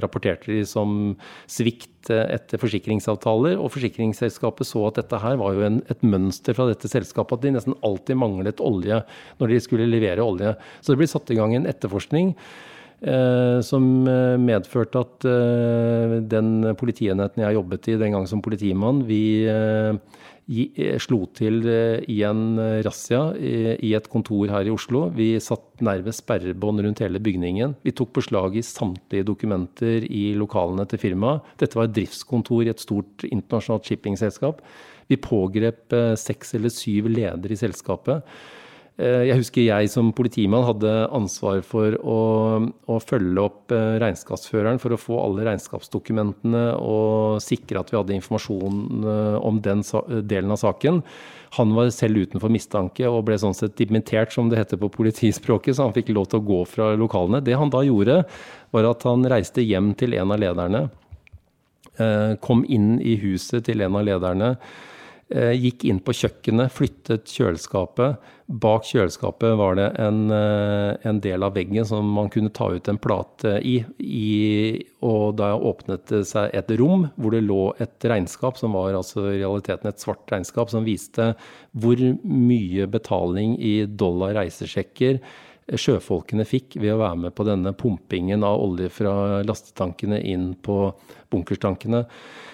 [0.03, 1.13] rapporterte de som
[1.47, 3.55] svikt etter forsikringsavtaler.
[3.55, 7.45] Og forsikringsselskapet så at dette her var jo en, et mønster fra dette selskapet, at
[7.47, 8.99] de nesten alltid manglet olje
[9.39, 10.57] når de skulle levere olje.
[10.81, 12.35] Så det ble satt i gang en etterforskning.
[13.01, 13.85] Eh, som
[14.45, 19.97] medførte at eh, den politienheten jeg jobbet i den gang som politimann, vi eh,
[21.01, 21.63] slo til
[22.11, 25.05] i en razzia i et kontor her i Oslo.
[25.15, 27.77] Vi satt nærmest sperrebånd rundt hele bygningen.
[27.85, 31.53] Vi tok beslag i samtlige dokumenter i lokalene til firmaet.
[31.61, 34.59] Dette var et driftskontor i et stort internasjonalt shippingselskap.
[35.07, 38.27] Vi pågrep seks eller syv ledere i selskapet.
[38.99, 42.17] Jeg husker jeg som politimann hadde ansvar for å,
[42.91, 49.07] å, følge opp regnskapsføreren for å få alle regnskapsdokumentene og sikre at vi hadde informasjon
[49.39, 49.81] om den
[50.27, 50.99] delen av saken.
[51.57, 55.75] Han var selv utenfor mistanke og ble sånn sett dimittert, som det heter på politispråket,
[55.75, 57.41] så han fikk lov til å gå fra lokalene.
[57.43, 58.21] Det han da gjorde,
[58.75, 60.85] var at han reiste hjem til en av lederne.
[62.43, 64.55] Kom inn i huset til en av lederne
[65.31, 68.21] gikk inn på kjøkkenet, flyttet kjøleskapet.
[68.61, 72.99] Bak kjøleskapet var det en, en, del av veggen som man kunne ta ut en
[72.99, 74.31] plate i, i.
[75.07, 79.29] Og da åpnet det seg et rom hvor det lå et regnskap, som var altså
[79.29, 81.31] i realiteten et svart regnskap, som viste
[81.71, 85.21] hvor mye betaling i dollar reisesjekker
[85.79, 90.83] sjøfolkene fikk ved å være med på denne pumpingen av olje fra lastetankene inn på
[91.31, 92.05] bunkerstankene.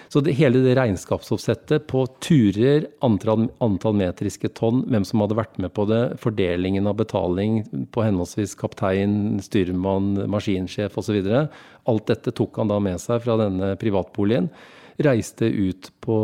[0.08, 5.58] Så det, hele det regnskapsoppsettet på turer, antall, antall, metriske tonn, hvem som hadde vært
[5.60, 7.60] med på det, fordelingen av betaling
[7.92, 11.20] på henholdsvis kaptein, styrmann, maskinsjef osv.
[11.28, 14.48] Alt dette tok han da med seg fra denne privatboligen.
[14.98, 16.18] Reiste ut på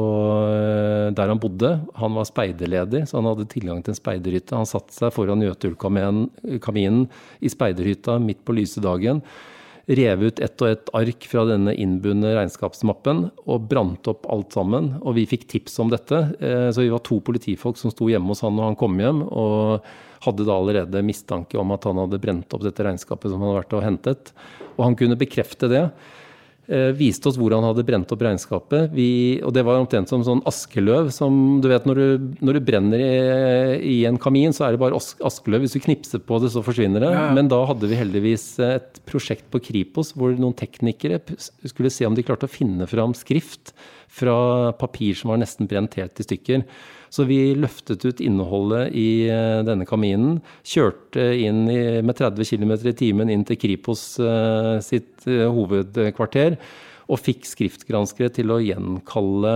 [1.15, 1.77] der han bodde.
[2.01, 4.59] Han var speiderleder, så han hadde tilgang til en speiderhytte.
[4.59, 7.05] Han satte seg foran Jøtulkaminen
[7.39, 9.23] i speiderhytta midt på lyse dagen
[9.87, 14.95] rev ut ett og ett ark fra denne innbundne regnskapsmappen og brant opp alt sammen.
[15.03, 16.21] Og vi fikk tips om dette.
[16.41, 19.85] Så vi var to politifolk som sto hjemme hos han når han kom hjem, og
[20.25, 23.63] hadde da allerede mistanke om at han hadde brent opp dette regnskapet som han hadde
[23.63, 24.35] vært og hentet.
[24.75, 25.87] Og han kunne bekrefte det.
[26.97, 28.93] Viste oss hvor han hadde brent opp regnskapet.
[28.95, 29.09] Vi,
[29.45, 31.11] og det var omtrent som sånn askeløv.
[31.13, 33.11] som du vet Når du, når du brenner i,
[33.85, 35.65] i, en kamin, så er det bare askeløv.
[35.65, 37.13] Hvis du knipser på det, så forsvinner det.
[37.13, 37.35] Ja, ja.
[37.37, 42.17] Men da hadde vi heldigvis et prosjekt på Kripos hvor noen teknikere skulle se om
[42.17, 43.75] de klarte å finne fram skrift
[44.15, 46.65] fra papir som var nesten brent helt i stykker.
[47.15, 49.31] Så vi løftet ut innholdet i
[49.63, 55.23] denne kaminen, kjørte inn i, med 30 km i timen inn til Kripos uh, sitt
[55.31, 56.59] uh, hovedkvarter,
[57.07, 59.55] og fikk skriftgranskere til å gjenkalle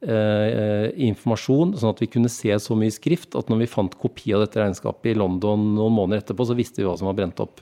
[0.00, 4.32] Eh, informasjon, sånn at vi kunne se så mye skrift at når vi fant kopi
[4.32, 7.42] av dette regnskapet i London noen måneder etterpå, så visste vi hva som var brent
[7.44, 7.60] opp.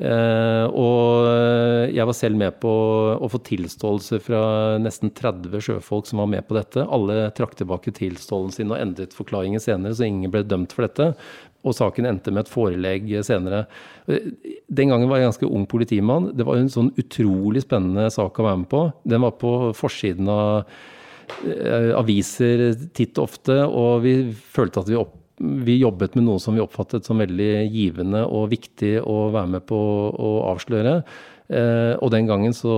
[0.00, 2.70] Eh, og jeg var selv med på
[3.20, 4.42] å få tilståelse fra
[4.80, 6.86] nesten 30 sjøfolk som var med på dette.
[6.88, 11.10] Alle trakk tilbake tilståelsen sin og endret forklaringen senere, så ingen ble dømt for dette.
[11.60, 13.66] Og saken endte med et forelegg senere.
[14.08, 16.30] Den gangen var jeg ganske ung politimann.
[16.32, 18.86] Det var en sånn utrolig spennende sak å være med på.
[19.04, 20.62] Den var på forsiden av
[21.44, 26.40] eh, aviser titt og ofte, og vi følte at vi opp vi jobbet med noe
[26.42, 29.78] som vi oppfattet som veldig givende og viktig å være med på
[30.12, 31.00] å avsløre.
[31.50, 32.74] Eh, og den gangen så,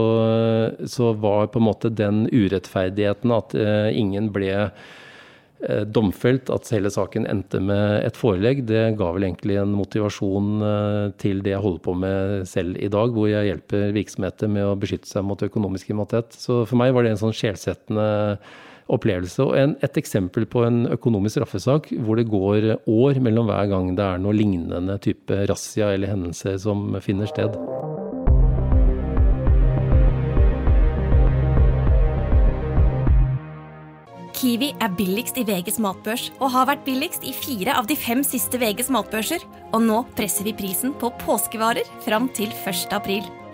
[0.88, 6.92] så, var på en måte den urettferdigheten at eh, ingen ble eh, domfelt, at hele
[6.94, 10.64] saken endte med et forelegg, det ga vel egentlig en motivasjon
[11.20, 14.78] til det jeg holder på med selv i dag, hvor jeg hjelper virksomheter med å
[14.80, 16.38] beskytte seg mot økonomisk kriminalitet.
[16.38, 18.08] Så for meg var det en sånn sjelsettende
[18.92, 19.44] opplevelse.
[19.44, 23.92] Og en, et eksempel på en økonomisk straffesak hvor det går år mellom hver gang
[23.98, 27.58] det er noe lignende type razzia eller hendelse som finner sted.
[34.42, 38.24] Kiwi er billigst i VGs matbørs og har vært billigst i fire av de fem
[38.26, 39.44] siste VGs matbørser.
[39.70, 42.90] Og nå presser vi prisen på påskevarer fram til 1.
[42.96, 43.22] april.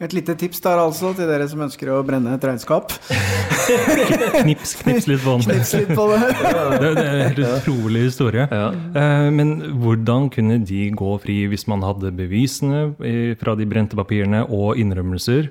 [0.00, 2.94] Et lite tips der altså til dere som ønsker å brenne et regnskap.
[4.46, 5.44] knips, knips litt på den.
[5.44, 6.20] Knips litt på det.
[6.30, 8.46] det, det er en helt utrolig historie.
[8.48, 8.70] Ja.
[8.72, 12.86] Eh, men hvordan kunne de gå fri hvis man hadde bevisene
[13.42, 15.50] fra de brente papirene og innrømmelser?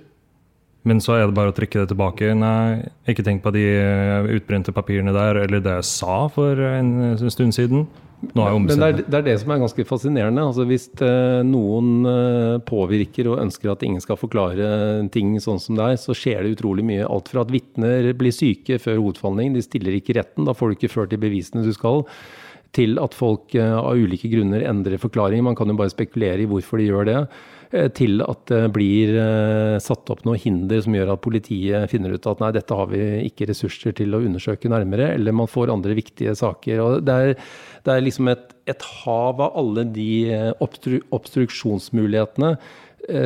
[0.90, 2.34] Men så er det bare å trekke det tilbake.
[2.34, 7.20] Nei, ikke tenk på de eh, utbrente papirene der, eller det jeg sa for en
[7.30, 7.86] stund siden.
[8.20, 10.44] Men det er, det er, det som er ganske fascinerende.
[10.44, 15.80] Altså hvis eh, noen eh, påvirker og ønsker at ingen skal forklare ting sånn som
[15.80, 17.08] det er, så skjer det utrolig mye.
[17.08, 20.78] Alt fra at vitner blir syke før hovedfallning, de stiller ikke retten, da får du
[20.78, 22.04] ikke ført de bevisene du skal,
[22.76, 25.46] til at folk eh, av ulike grunner endrer forklaring.
[25.48, 27.22] Man kan jo bare spekulere i hvorfor de gjør det.
[27.70, 32.16] Eh, til at det blir eh, satt opp noe hinder som gjør at politiet finner
[32.16, 35.70] ut at nei, dette har vi ikke ressurser til å undersøke nærmere, eller man får
[35.76, 36.82] andre viktige saker.
[36.82, 37.34] Og det er,
[37.86, 42.56] det er liksom et, et, hav av alle de eh, obstru, obstruksjonsmulighetene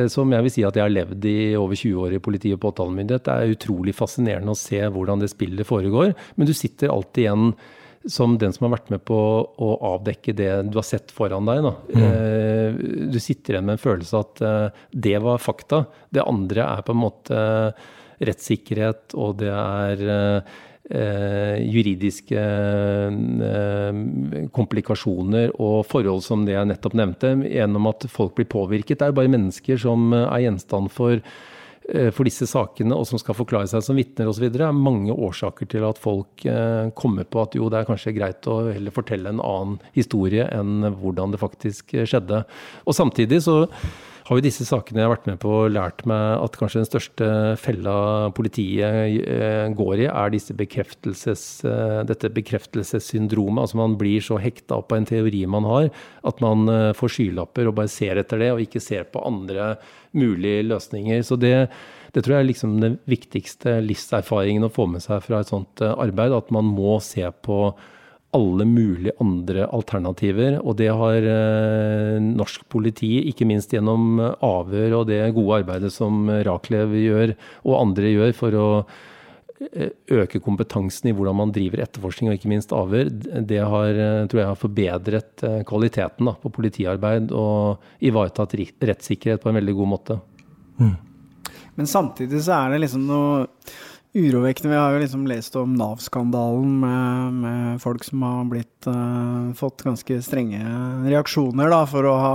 [0.08, 2.60] som jeg vil si at jeg har levd i over 20 år i politi og
[2.62, 3.24] påtalemyndighet.
[3.26, 6.14] Det er utrolig fascinerende å se hvordan det spillet foregår.
[6.38, 7.50] Men du sitter alltid igjen
[8.10, 11.68] som den som har vært med på å avdekke det du har sett foran deg.
[11.94, 12.02] Mm.
[12.02, 12.76] Eh,
[13.12, 15.84] du sitter igjen med en følelse at eh, det var fakta.
[16.12, 17.40] Det andre er på en måte
[18.24, 22.44] rettssikkerhet, og det er eh, juridiske
[24.54, 29.00] komplikasjoner og forhold som det jeg nettopp nevnte, gjennom at folk blir påvirket.
[29.00, 31.32] Det er jo bare mennesker som er gjenstand for Eh,
[32.16, 35.84] for disse sakene, og som skal forklare seg som vitner osv., er mange årsaker til
[35.84, 39.42] at folk eh, kommer på at jo, det er kanskje greit å heller fortelle en
[39.44, 42.44] annen historie enn hvordan det faktisk eh, skjedde.
[42.88, 43.58] Og samtidig så
[44.24, 47.26] har jo disse sakene jeg har vært med på lært meg at kanskje den største
[47.60, 47.96] fella
[48.36, 51.44] politiet går i, er bekreftelses,
[52.08, 53.66] dette bekreftelsessyndromet.
[53.66, 55.90] Altså man blir så hekta opp av en teori man har,
[56.24, 56.64] at man
[56.96, 59.74] får skylapper og bare ser etter det, og ikke ser på andre
[60.16, 61.22] mulige løsninger.
[61.22, 61.68] Så det,
[62.14, 65.82] det tror jeg er liksom den viktigste livserfaringen å få med seg fra et sånt
[65.82, 66.34] eh, arbeid.
[66.36, 67.58] At man må se på
[68.34, 70.58] alle mulige andre alternativer.
[70.62, 76.28] Og det har eh, norsk politi, ikke minst gjennom avhør og det gode arbeidet som
[76.46, 78.66] Rachlev gjør, og andre gjør for å
[79.70, 83.10] eh, øke kompetansen i hvordan man driver etterforskning og ikke minst avhør,
[83.46, 89.60] det har, tror jeg har forbedret kvaliteten da, på politiarbeid og ivaretatt rettssikkerhet på en
[89.62, 90.20] veldig god måte.
[90.82, 90.94] Mm.
[91.74, 93.44] Men samtidig så er det liksom noe
[94.14, 94.70] urovekkende.
[94.70, 99.82] Vi har jo liksom lest om Nav-skandalen med, med, folk som har blitt, uh, fått
[99.82, 100.62] ganske strenge
[101.08, 102.34] reaksjoner da, for å ha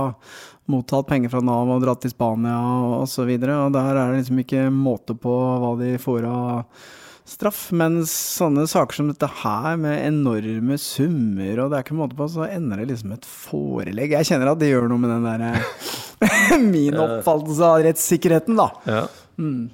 [0.70, 3.24] mottatt penger fra Nav og dratt til Spania og osv.
[3.26, 6.84] Og, så og der er det liksom ikke måte på hva de får av
[7.30, 7.62] straff.
[7.76, 12.28] Mens sånne saker som dette her, med enorme summer, og det er ikke måte på,
[12.30, 14.16] så ender det liksom et forelegg.
[14.18, 18.70] Jeg kjenner at det gjør noe med den derre Min oppfattelse av rettssikkerheten, da.
[18.84, 19.04] Ja.
[19.40, 19.70] Mm.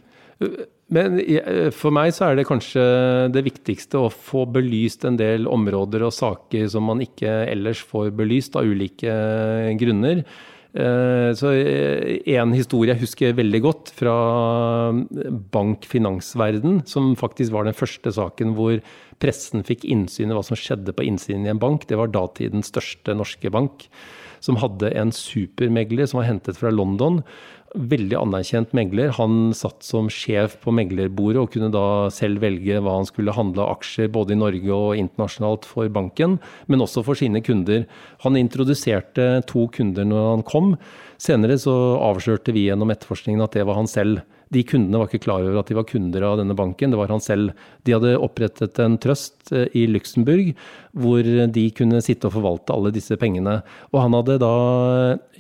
[0.95, 1.19] Men
[1.75, 2.83] for meg så er det kanskje
[3.35, 8.13] det viktigste å få belyst en del områder og saker som man ikke ellers får
[8.15, 9.17] belyst av ulike
[9.81, 10.23] grunner.
[10.77, 14.17] Eh, så eh, En historie jeg husker veldig godt fra
[15.55, 18.83] bank-finansverden, som faktisk var den første saken hvor
[19.23, 21.89] pressen fikk innsyn i hva som skjedde på innsiden i en bank.
[21.89, 23.89] Det var datidens største norske bank,
[24.45, 27.23] som hadde en supermegler som var hentet fra London.
[27.75, 29.11] Veldig anerkjent megler.
[29.19, 33.65] Han satt som sjef på meglerbordet og kunne da selv velge hva han skulle handle
[33.65, 36.39] av aksjer både i Norge og internasjonalt for banken,
[36.71, 37.85] men også for sine kunder.
[38.23, 40.73] Han introduserte to kunder når han kom.
[41.19, 41.75] Senere så
[42.07, 44.23] avslørte vi gjennom etterforskningen at det var han selv.
[44.55, 47.11] De kundene var ikke klar over at de var kunder av denne banken, det var
[47.11, 47.55] han selv.
[47.87, 50.53] De hadde opprettet en trøst eh, i Luxembourg
[50.97, 53.59] hvor de kunne sitte og forvalte alle disse pengene.
[53.93, 54.53] Og han hadde da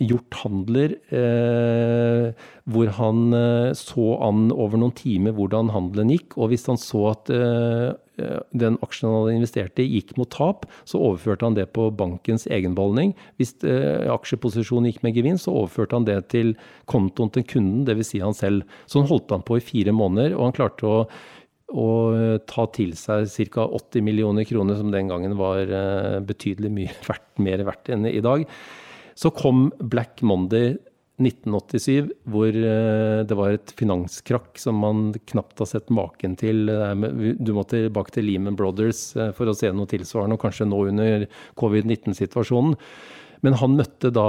[0.03, 6.37] gjort handler eh, hvor han eh, så an over noen timer hvordan handelen gikk.
[6.37, 10.67] Og hvis han så at eh, den aksjen han hadde investert i gikk mot tap,
[10.89, 13.15] så overførte han det på bankens egenbeholdning.
[13.41, 16.55] Hvis eh, aksjeposisjonen gikk med gevinst, så overførte han det til
[16.91, 18.13] kontoen til kunden, dvs.
[18.15, 18.79] Si han selv.
[18.91, 21.03] Sånn holdt han på i fire måneder, og han klarte å,
[21.77, 21.91] å
[22.49, 23.67] ta til seg ca.
[23.67, 25.65] 80 millioner kroner, som den gangen var
[26.27, 28.47] betydelig mye verdt, mer verdt enn i dag.
[29.17, 30.75] Så kom Black Monday
[31.17, 36.69] 1987, hvor eh, det var et finanskrakk som man knapt har sett maken til.
[37.41, 40.83] Du må tilbake til Lehman Brothers eh, for å se noe tilsvarende, og kanskje nå
[40.91, 41.27] under
[41.61, 42.77] covid-19-situasjonen.
[43.45, 44.29] Men han møtte da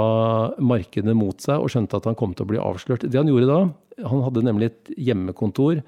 [0.60, 3.04] markedet mot seg og skjønte at han kom til å bli avslørt.
[3.08, 3.62] Det han gjorde da,
[4.08, 5.82] han hadde nemlig et hjemmekontor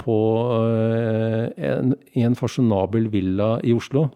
[0.00, 0.20] på
[0.72, 4.08] eh, en, i en fasjonabel villa i Oslo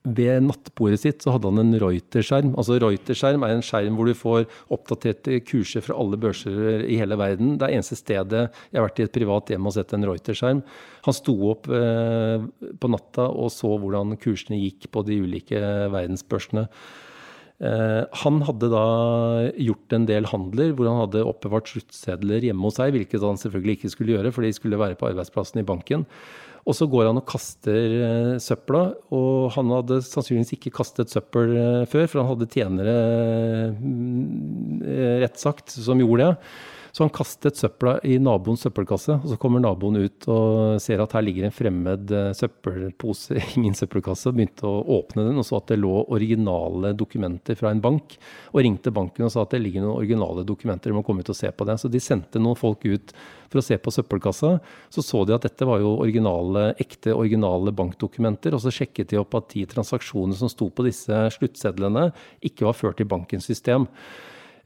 [0.00, 2.54] ved nattbordet sitt så hadde han en Reuter-skjerm.
[2.56, 7.18] Altså Reuter-skjerm er en skjerm hvor du får oppdaterte kurser fra alle børser i hele
[7.20, 7.58] verden.
[7.60, 10.64] Det er eneste stedet jeg har vært i et privat hjem og sett en Reuter-skjerm.
[11.04, 12.48] Han sto opp eh,
[12.80, 15.60] på natta og så hvordan kursene gikk på de ulike
[15.92, 16.64] verdensbørsene.
[17.60, 18.84] Eh, han hadde da
[19.60, 23.82] gjort en del handler hvor han hadde oppbevart sluttsedler hjemme hos seg, hvilket han selvfølgelig
[23.82, 26.08] ikke skulle gjøre, for de skulle være på arbeidsplassen i banken.
[26.68, 28.82] Og så går han og kaster uh, søpla,
[29.16, 32.96] og han hadde sannsynligvis ikke kastet søppel uh, før, for han hadde tjenere,
[33.80, 36.50] uh, rett sagt, som gjorde det.
[36.90, 41.14] Så han kastet søpla i naboens søppelkasse, og så kommer naboen ut og ser at
[41.14, 45.46] her ligger en fremmed eh, søppelpose i min søppelkasse, og begynte å åpne den og
[45.46, 48.16] så at det lå originale dokumenter fra en bank.
[48.54, 51.30] Og ringte banken og sa at det ligger noen originale dokumenter, dere må komme ut
[51.30, 51.78] og se på det.
[51.80, 53.14] Så de sendte noen folk ut
[53.50, 54.56] for å se på søppelkassa.
[54.94, 59.20] Så så de at dette var jo originale, ekte originale bankdokumenter, og så sjekket de
[59.20, 62.10] opp at de transaksjonene som sto på disse sluttsedlene,
[62.46, 63.88] ikke var ført i bankens system.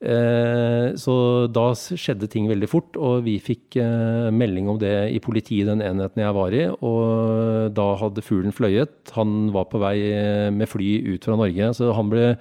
[0.02, 1.14] Eh, så
[1.54, 5.84] da skjedde ting veldig fort, og vi fikk eh, melding om det i politiet, den
[5.84, 6.66] enheten jeg var i.
[6.74, 9.14] Og da hadde fuglen fløyet.
[9.16, 11.72] Han var på vei eh, med fly ut fra Norge.
[11.78, 12.34] Så han ble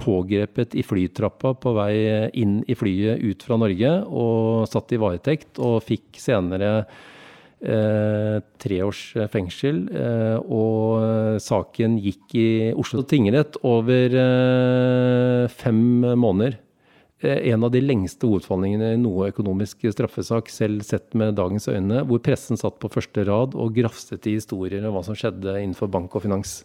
[0.00, 1.94] pågrepet i flytrappa på vei
[2.36, 6.72] inn i flyet ut fra Norge og satt i varetekt, og fikk senere
[7.64, 9.86] eh, tre års fengsel.
[9.88, 15.82] Eh, og saken gikk i Oslo tingrett over eh, fem
[16.12, 16.60] måneder.
[17.20, 22.02] Eh, en av de lengste hovedforhandlingene i noe økonomisk straffesak, selv sett med dagens øyne,
[22.04, 25.88] hvor pressen satt på første rad og grafset i historier om hva som skjedde innenfor
[25.92, 26.60] bank og finans.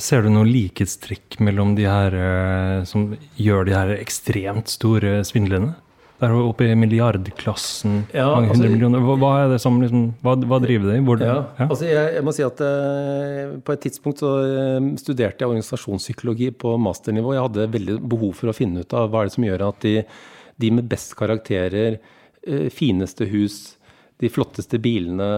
[0.00, 5.74] Ser du noe likhetstrekk mellom de her eh, som gjør de her ekstremt store svindlene?
[6.20, 9.04] Det er oppe i milliardklassen, ja, mange hundre altså, millioner.
[9.06, 11.04] Hva, hva, er det som liksom, hva, hva driver det i?
[11.24, 11.66] Ja, ja.
[11.66, 16.50] Altså jeg, jeg, må si at eh, På et tidspunkt så uh, studerte jeg organisasjonspsykologi
[16.60, 17.32] på masternivå.
[17.38, 19.80] Jeg hadde veldig behov for å finne ut av hva er det som gjør at
[19.86, 19.94] de,
[20.60, 21.96] de med best karakterer,
[22.44, 23.58] eh, fineste hus,
[24.20, 25.30] de flotteste bilene,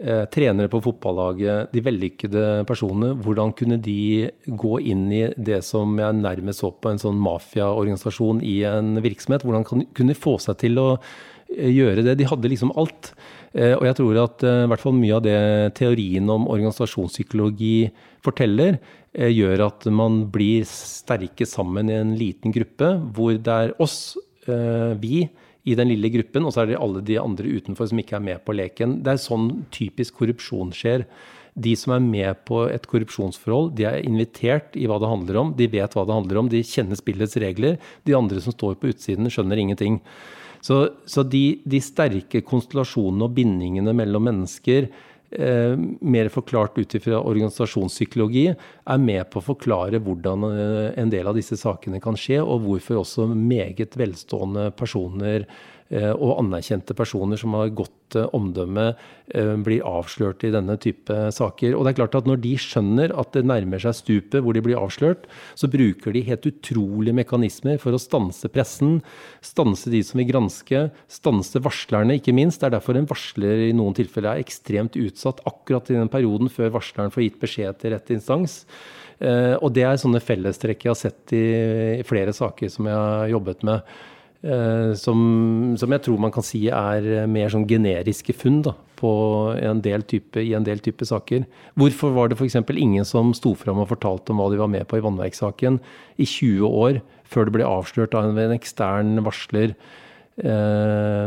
[0.00, 5.94] eh, trenere på fotballaget, de vellykkede personene, hvordan kunne de gå inn i det som
[6.00, 9.46] jeg nærmest så på en sånn mafiaorganisasjon i en virksomhet?
[9.46, 12.18] Hvordan kunne de få seg til å eh, gjøre det?
[12.20, 13.12] De hadde liksom alt.
[13.52, 15.38] Eh, og jeg tror at i hvert fall mye av det
[15.78, 17.78] teorien om organisasjonspsykologi
[18.24, 18.78] forteller,
[19.14, 24.16] gjør at man blir sterke sammen i en liten gruppe, hvor det er oss,
[24.98, 25.20] vi,
[25.64, 28.26] i den lille gruppen, og så er det alle de andre utenfor som ikke er
[28.26, 28.98] med på leken.
[29.04, 31.06] Det er sånn typisk korrupsjon skjer.
[31.54, 35.52] De som er med på et korrupsjonsforhold, de er invitert i hva det handler om.
[35.56, 37.78] De vet hva det handler om, de kjenner spillets regler.
[38.04, 40.00] De andre som står på utsiden, skjønner ingenting.
[40.64, 44.88] Så, så de, de, sterke konstellasjonene og bindingene mellom mennesker,
[45.34, 51.38] mer forklart ut ifra organisasjonspsykologi, er med på å forklare hvordan eh, en del av
[51.38, 55.54] disse sakene kan skje, og hvorfor også meget velstående personer eh,
[56.16, 58.86] og anerkjente personer som har godt eh, omdømme,
[59.34, 61.74] eh, blir avslørt i denne type saker.
[61.76, 64.62] Og det er klart at Når de skjønner at det nærmer seg stupet hvor de
[64.64, 69.02] blir avslørt, så bruker de helt utrolige mekanismer for å stanse pressen,
[69.44, 72.62] stanse de som vil granske, stanse varslerne, ikke minst.
[72.62, 76.48] Det er derfor en varsler i noen tilfeller er ekstremt utsatt akkurat i den perioden
[76.48, 78.62] før varsleren får gitt beskjed til rett instans.
[79.22, 81.44] Eh, og det er sånne fellestrekk jeg har sett i,
[82.06, 83.94] flere saker som jeg har jobbet med.
[84.44, 85.20] Eh, som,
[85.80, 88.74] som, jeg tror man kan si er mer sånn generiske funn da,
[89.04, 91.44] en type, i en del type saker.
[91.80, 92.56] Hvorfor var det f.eks.
[92.76, 95.80] ingen som sto fram og fortalte om hva de var med på i vannverkssaken
[96.16, 99.74] i 20 år, før det ble avslørt av en ekstern varsler?
[100.34, 101.26] Eh,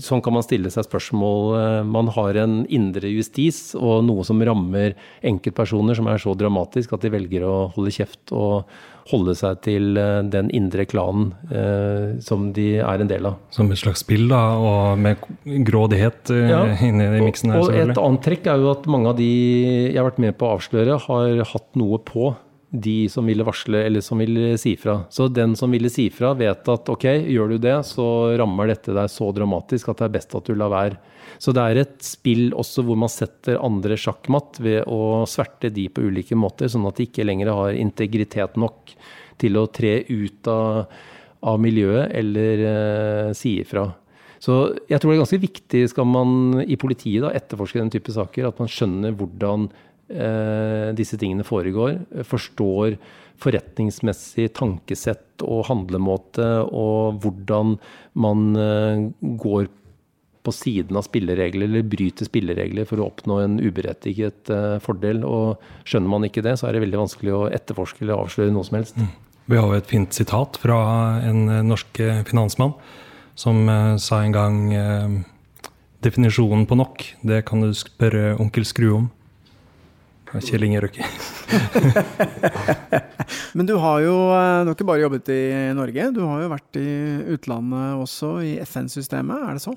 [0.00, 1.42] sånn kan man stille seg spørsmål.
[1.58, 4.96] Eh, man har en indre justis og noe som rammer
[5.26, 8.70] enkeltpersoner som er så dramatisk at de velger å holde kjeft og
[9.10, 11.32] holde seg til eh, den indre klanen
[12.24, 13.38] som de er en del av.
[13.52, 15.20] Som et slags spill, da, og med
[15.66, 16.62] grådighet ja.
[16.86, 17.64] inni i miksen her?
[17.64, 19.30] Og et annet trekk er jo at mange av de
[19.90, 22.32] jeg har vært med på å avsløre, har hatt noe på
[22.70, 25.00] de som ville varsle eller som ville si fra.
[25.10, 28.06] Så den som ville si fra, vet at ok, gjør du det, så
[28.38, 31.00] rammer dette deg så dramatisk at det er best at du lar være.
[31.42, 35.88] Så det er et spill også hvor man setter andre sjakkmatt ved å sverte de
[35.90, 38.94] på ulike måter, sånn at de ikke lenger har integritet nok
[39.40, 40.84] til å tre ut av,
[41.50, 43.88] av miljøet eller eh, si ifra.
[44.40, 44.56] Så
[44.88, 48.48] jeg tror det er ganske viktig skal man i politiet da, etterforske den type saker,
[48.48, 49.68] at man skjønner hvordan
[50.98, 52.00] disse tingene foregår.
[52.26, 52.96] Forstår
[53.40, 57.76] forretningsmessig tankesett og handlemåte, og hvordan
[58.20, 59.70] man eh, går
[60.40, 65.24] på siden av spilleregler eller bryter spilleregler for å oppnå en uberettiget eh, fordel.
[65.28, 68.68] Og skjønner man ikke det, så er det veldig vanskelig å etterforske eller avsløre noe
[68.68, 69.00] som helst.
[69.00, 69.12] Mm.
[69.50, 70.80] Vi har jo et fint sitat fra
[71.26, 71.98] en norsk
[72.28, 72.76] finansmann
[73.40, 73.64] som
[73.98, 74.58] sa en gang
[76.04, 79.08] definisjonen på nok, det kan du spørre onkel Skru om.
[80.38, 81.06] Kjell Inge Røkke.
[83.58, 85.42] Men du har jo eh, du har ikke bare jobbet i
[85.74, 86.92] Norge, du har jo vært i
[87.34, 89.74] utlandet også, i FN-systemet, er det så?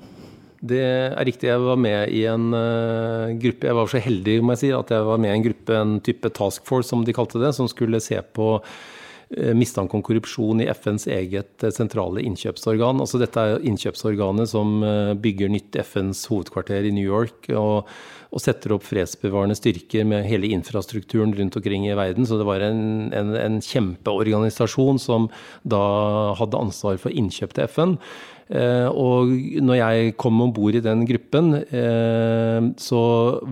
[0.64, 1.50] Det er riktig.
[1.50, 4.92] Jeg var med i en uh, gruppe Jeg var så heldig må jeg si, at
[4.94, 7.68] jeg var med i en gruppe, en type task force som de kalte det, som
[7.68, 13.02] skulle se på uh, mistanke om korrupsjon i FNs eget uh, sentrale innkjøpsorgan.
[13.04, 14.78] Altså dette er innkjøpsorganet som
[15.20, 17.50] bygger nytt FNs hovedkvarter i New York.
[17.52, 17.90] og
[18.34, 22.26] og setter opp fredsbevarende styrker med hele infrastrukturen rundt omkring i verden.
[22.26, 25.28] Så det var en, en, en kjempeorganisasjon som
[25.62, 25.82] da
[26.40, 27.98] hadde ansvar for innkjøp til FN.
[28.52, 29.30] Eh, og
[29.64, 33.04] når jeg kom om bord i den gruppen, eh, så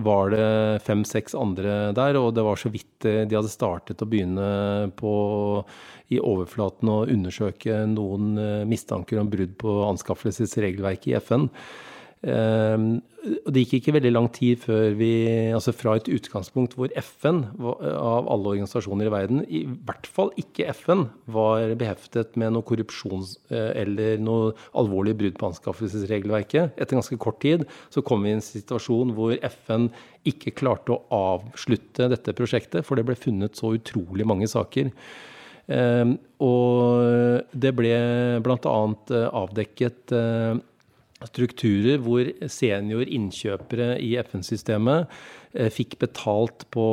[0.05, 4.09] var det fem-seks andre der, og det var så vidt eh, de hadde startet å
[4.09, 5.15] begynne på
[6.13, 11.49] i overflaten å undersøke noen eh, mistanker om brudd på anskaffelsesregelverket i FN.
[12.23, 15.09] Ehm, det gikk ikke veldig lang tid før vi,
[15.55, 20.69] altså fra et utgangspunkt hvor FN, av alle organisasjoner i verden, i hvert fall ikke
[20.75, 26.75] FN, var beheftet med noe korrupsjon eh, eller noe alvorlig brudd på anskaffelsesregelverket.
[26.75, 29.89] Etter ganske kort tid så kom vi i en situasjon hvor FN
[30.27, 31.03] ikke klarte å
[31.35, 34.91] avslutte dette prosjektet, for det ble funnet så utrolig mange saker.
[35.71, 37.95] Ehm, og det ble
[38.43, 38.77] bl.a.
[39.15, 40.55] Eh, avdekket eh,
[41.29, 45.11] strukturer hvor senior innkjøpere i FN-systemet
[45.55, 46.85] eh, fikk betalt på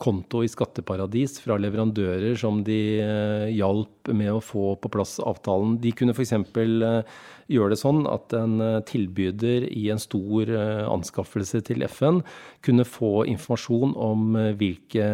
[0.00, 5.76] konto i skatteparadis fra leverandører som de eh, hjalp med å få på plass avtalen.
[5.82, 6.34] De kunne f.eks.
[6.34, 10.50] Eh, gjøre det sånn at en tilbyder i en stor
[10.84, 12.18] anskaffelse til FN
[12.66, 15.06] kunne få informasjon om hvilke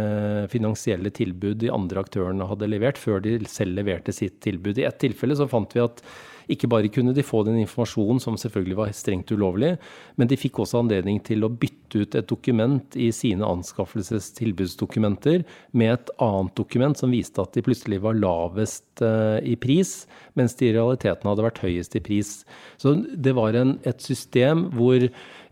[0.50, 4.82] finansielle tilbud de andre aktørene hadde levert, før de selv leverte sitt tilbud.
[4.82, 6.02] I ett tilfelle så fant vi at
[6.50, 9.74] ikke bare kunne de få den informasjonen som selvfølgelig var strengt ulovlig,
[10.16, 15.92] men de fikk også anledning til å bytte ut et dokument i sine anskaffelsestilbudsdokumenter med
[15.94, 20.04] et annet dokument som viste at de plutselig var lavest uh, i pris,
[20.38, 22.34] mens de i realiteten hadde vært høyest i pris.
[22.80, 24.98] Så det var en, et system hvor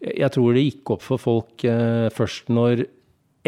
[0.03, 2.87] jeg tror det gikk opp for folk uh, først når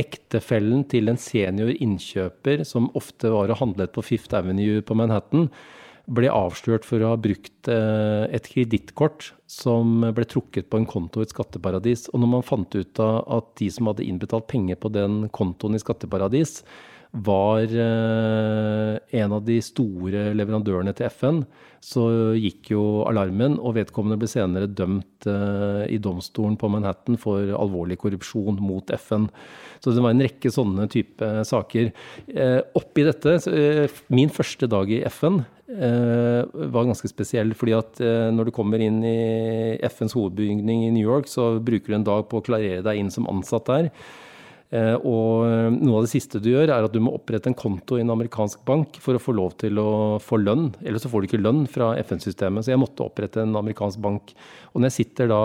[0.01, 5.49] ektefellen til en senior innkjøper, som ofte var og handlet på Fifth Avenue på Manhattan,
[6.05, 11.23] ble avslørt for å ha brukt eh, et kredittkort som ble trukket på en konto
[11.23, 12.09] i et skatteparadis.
[12.13, 15.79] Og når man fant ut av at de som hadde innbetalt penger på den kontoen
[15.79, 16.61] i skatteparadis,
[17.15, 21.45] var eh, en av de store leverandørene til FN,
[21.85, 22.03] så
[22.35, 28.01] gikk jo alarmen, og vedkommende ble senere dømt eh, i domstolen på Manhattan for alvorlig
[28.03, 29.31] korrupsjon mot FN.
[29.79, 31.93] Så det var en rekke sånne type saker.
[32.81, 33.37] Oppi dette,
[34.09, 37.55] min første dag i FN var ganske spesiell.
[37.57, 41.93] fordi at eh, når du kommer inn i FNs hovedbygning i New York, så bruker
[41.93, 43.91] du en dag på å klarere deg inn som ansatt der.
[44.75, 45.45] Eh, og
[45.77, 48.11] noe av det siste du gjør, er at du må opprette en konto i en
[48.11, 50.73] amerikansk bank for å få lov til å få lønn.
[50.83, 52.67] Ellers så får du ikke lønn fra FN-systemet.
[52.67, 54.35] Så jeg måtte opprette en amerikansk bank.
[54.73, 55.43] Og når jeg sitter da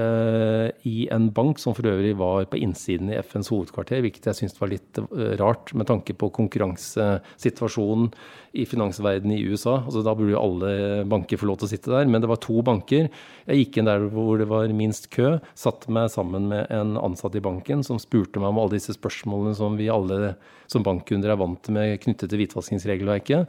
[0.00, 4.40] eh, i en bank som for øvrig var på innsiden i FNs hovedkvarter, hvilket jeg
[4.40, 8.08] syntes var litt eh, rart med tanke på konkurransesituasjonen
[8.52, 9.78] i finansverdenen i USA.
[9.80, 12.08] Altså, da burde jo alle banker få lov til å sitte der.
[12.10, 13.08] Men det var to banker.
[13.48, 17.38] Jeg gikk inn der hvor det var minst kø, satte meg sammen med en ansatt
[17.38, 20.34] i banken som spurte meg om alle disse spørsmålene som vi alle
[20.70, 23.48] som bankkunder er vant med knyttet til hvitvaskingsregelverket.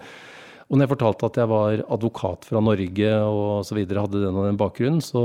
[0.71, 4.37] Og når jeg fortalte at jeg var advokat fra Norge og så videre, hadde den
[4.39, 5.21] og den bakgrunnen, så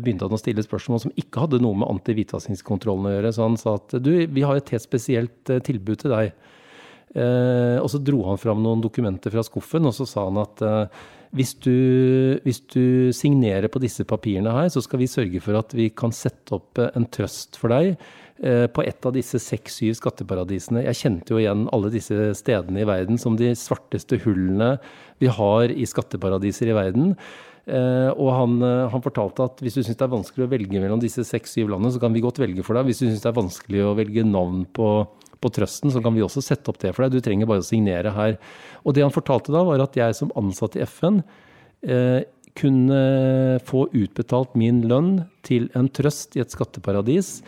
[0.00, 3.32] begynte han å stille spørsmål som ikke hadde noe med antihvitvaskingskontrollen å gjøre.
[3.36, 6.32] Så han sa at du, vi har et helt spesielt eh, tilbud til deg.
[7.16, 10.62] Eh, og så dro han fram noen dokumenter fra skuffen, og så sa han at
[10.64, 11.00] eh,
[11.38, 11.74] hvis, du,
[12.44, 16.12] hvis, du, signerer på disse papirene her, så skal vi sørge for at vi kan
[16.14, 17.96] sette opp eh, en trøst for deg
[18.38, 20.84] på et av disse seks-syv skatteparadisene.
[20.84, 24.76] Jeg kjente jo igjen alle disse stedene i verden som de svarteste hullene
[25.18, 27.16] vi har i skatteparadiser i verden.
[27.66, 31.26] Og han, han, fortalte at hvis du syns det er vanskelig å velge mellom disse
[31.26, 32.86] seks-syv landene, så kan vi godt velge for deg.
[32.86, 34.86] Hvis du syns det er vanskelig å velge navn på
[35.42, 37.18] på Trøsten, så kan vi også sette opp det for deg.
[37.18, 38.36] Du trenger bare å signere her.
[38.84, 41.22] Og det han fortalte da, var at jeg som ansatt i FN
[41.86, 42.26] eh,
[42.58, 43.00] kunne
[43.68, 45.12] få utbetalt min lønn
[45.46, 47.38] til en trøst i et skatteparadis.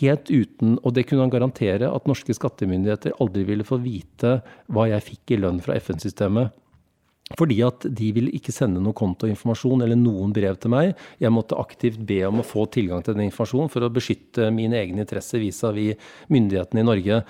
[0.00, 4.88] Helt uten, og det kunne han garantere, at norske skattemyndigheter aldri ville få vite hva
[4.90, 6.50] jeg fikk i lønn fra FN-systemet.
[7.38, 10.96] Fordi at de ville ikke sende noe kontoinformasjon eller noen brev til meg.
[11.22, 14.80] Jeg måtte aktivt be om å få tilgang til den informasjonen for å beskytte mine
[14.80, 17.22] egne interesser vis-à-vis -vis myndighetene i Norge.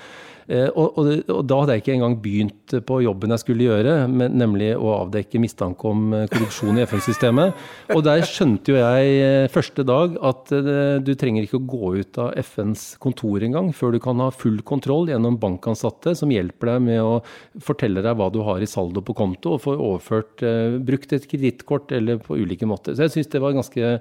[0.51, 3.95] Eh, og, og, og, da hadde jeg ikke engang begynt på jobben jeg skulle gjøre,
[4.11, 7.61] men, nemlig å avdekke mistanke om eh, korrupsjon i FN-systemet.
[7.95, 12.19] Og der skjønte jo jeg eh, første dag at du trenger ikke å gå ut
[12.23, 16.85] av FNs kontor engang før du kan ha full kontroll gjennom bankansatte som hjelper deg
[16.89, 17.15] med å
[17.63, 20.43] fortelle deg hva du har i saldo på konto, og få overført,
[20.87, 22.97] brukt et kredittkort eller på ulike måter.
[22.97, 23.95] Så jeg syns det var ganske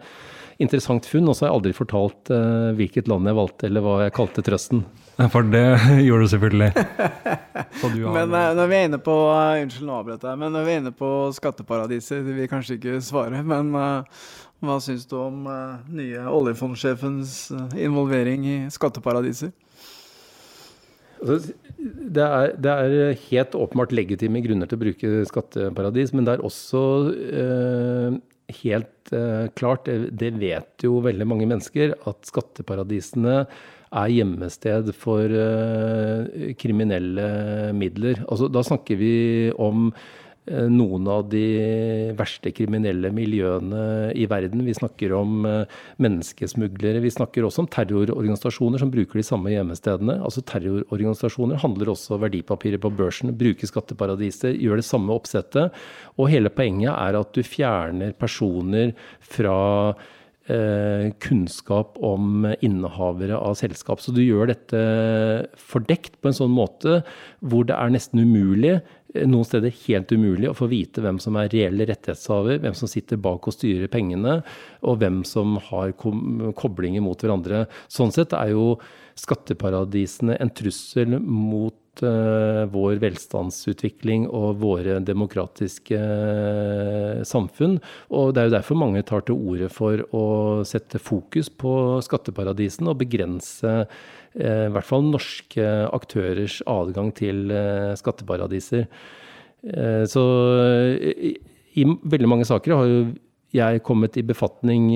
[0.64, 1.28] interessant funn.
[1.30, 4.44] Og så har jeg aldri fortalt uh, hvilket land jeg valgte, eller hva jeg kalte
[4.46, 4.84] trøsten.
[5.34, 5.64] For det
[6.08, 6.70] gjorde du selvfølgelig.
[8.16, 10.42] men uh, når vi er inne på uh, Unnskyld, nå avbrøt jeg.
[10.44, 13.42] Men når vi er inne på skatteparadiser, det vil kanskje ikke svare.
[13.44, 13.74] Men
[14.60, 15.48] hva syns du om
[15.96, 17.42] nye oljefondsjefens
[17.80, 19.56] involvering i skatteparadiser?
[21.20, 21.52] Altså,
[22.16, 26.44] det er, det er, helt åpenbart legitime grunner til å bruke skatteparadis, men det er
[26.48, 28.20] også eh,
[28.62, 33.44] helt uh, klart, det, det, vet jo veldig mange mennesker, at skatteparadisene
[33.90, 37.30] er gjemmested for uh, kriminelle
[37.78, 38.24] midler.
[38.28, 39.14] Altså, da snakker vi
[39.58, 41.44] om Eh, noen av de
[42.18, 44.64] verste kriminelle miljøene i verden.
[44.66, 47.02] Vi snakker om eh, menneskesmuglere.
[47.04, 50.20] Vi snakker også om terrororganisasjoner som bruker de samme hjemmestedene.
[50.26, 55.76] Altså Terrororganisasjoner handler også verdipapirer på børsen, bruker skatteparadiser, gjør det samme oppsettet.
[56.18, 59.58] Og hele poenget er at du fjerner personer fra
[60.50, 64.02] eh, kunnskap om innehavere av selskap.
[64.02, 64.84] Så du gjør dette
[65.60, 67.02] fordekt på en sånn måte
[67.40, 68.80] hvor det er nesten umulig
[69.16, 73.20] noen steder helt umulig å få vite hvem som er reelle rettighetshaver, hvem som sitter
[73.22, 74.40] bak og styrer pengene,
[74.86, 77.66] og hvem som har koblinger mot hverandre.
[77.92, 78.76] Sånn sett er jo
[79.20, 87.80] skatteparadisene en trussel mot uh, vår velstandsutvikling og våre demokratiske uh, samfunn.
[88.16, 90.26] Og det er jo derfor mange tar til orde for å
[90.70, 91.74] sette fokus på
[92.06, 93.86] skatteparadisene og begrense Eh,
[94.38, 98.86] i hvert fall norske aktørers adgang til eh, skatteparadiser.
[99.66, 100.24] Eh, så
[101.74, 103.02] i veldig mange saker har jo
[103.50, 104.92] jeg kommet i befatning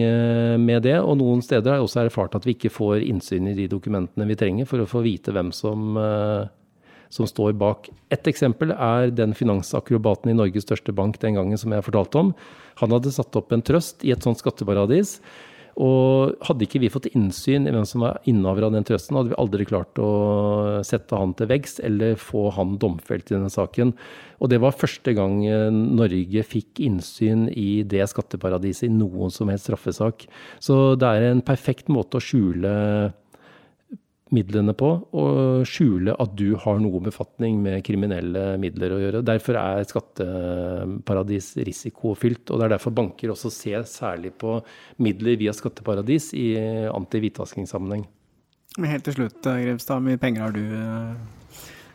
[0.61, 3.55] med det, og noen steder har jeg også erfart at vi ikke får innsyn i
[3.57, 5.97] de dokumentene vi trenger for å få vite hvem som,
[7.09, 7.89] som står bak.
[8.13, 12.29] Et eksempel er den finansakrobaten i Norges største bank den gangen som jeg fortalte om.
[12.83, 15.17] Han hadde satt opp en trøst i et sånt skatteparadis.
[15.81, 19.31] Og hadde ikke vi fått innsyn i hvem som var innehaver av den trøsten, hadde
[19.31, 20.11] vi aldri klart å
[20.85, 23.95] sette han til veggs eller få han domfelt i denne saken.
[24.43, 29.49] Og det var første gang eh, Norge fikk innsyn i det skatteparadiset i noen som
[29.49, 30.27] helst straffesak.
[30.61, 32.73] Så det er en perfekt måte å skjule
[34.33, 39.23] midlene på, og skjule at du har noe befatning med kriminelle midler å gjøre.
[39.25, 44.57] Derfor er skatteparadis risikofylt, og det er derfor banker også ser særlig på
[45.03, 46.49] midler via skatteparadis i
[46.89, 48.05] anti-hvitvaskingssammenheng.
[48.81, 51.42] Helt til slutt, Grevstad, hvor mye penger har du eh,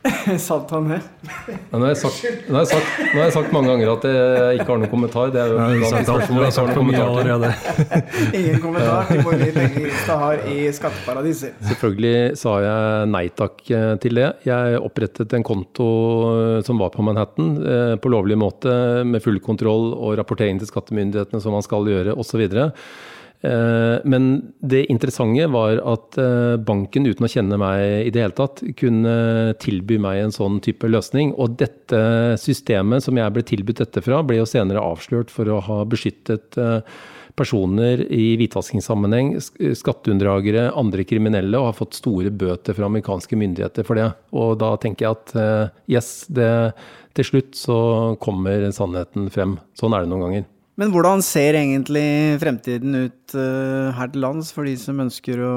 [0.38, 1.00] Santander.
[1.26, 1.56] her.
[1.72, 4.06] nå har jeg sagt, nå har jeg sagt, nå har jeg sagt mange ganger at
[4.08, 5.32] jeg ikke har noen kommentar.
[5.34, 7.30] Det er jo Jeg har da sagt jeg har har sagt kommentar til.
[7.32, 7.50] allerede.
[8.38, 11.54] Ingen kommentar til hvor mye penger Grimstad har i skatteparadiser.
[11.72, 14.30] Selvfølgelig sa jeg nei takk eh, til det.
[14.48, 15.90] Jeg opprettet en konto
[16.30, 18.72] eh, som var på Manhattan eh, på lovlig måte,
[19.08, 22.46] med full kontroll og rapportering til skattemyndighetene som man skal gjøre, osv.
[23.40, 28.34] Eh, Men det interessante var at eh, banken, uten å kjenne meg i det hele
[28.34, 31.34] tatt, kunne tilby meg en sånn type løsning.
[31.38, 32.00] Og dette
[32.42, 36.58] systemet som jeg ble tilbudt dette fra, ble jo senere avslørt for å ha beskyttet
[36.58, 36.80] eh,
[37.38, 43.86] personer i hvitvaskingssammenheng, sk- skatteunndragere, andre kriminelle, og har fått store bøter fra amerikanske myndigheter
[43.86, 44.08] for det.
[44.34, 46.50] Og da tenker jeg at yes, det,
[47.14, 47.78] til slutt så
[48.18, 49.54] kommer sannheten frem.
[49.78, 50.48] Sånn er det noen ganger.
[50.78, 55.54] Men hvordan ser egentlig fremtiden ut uh, her til lands for de som ønsker å,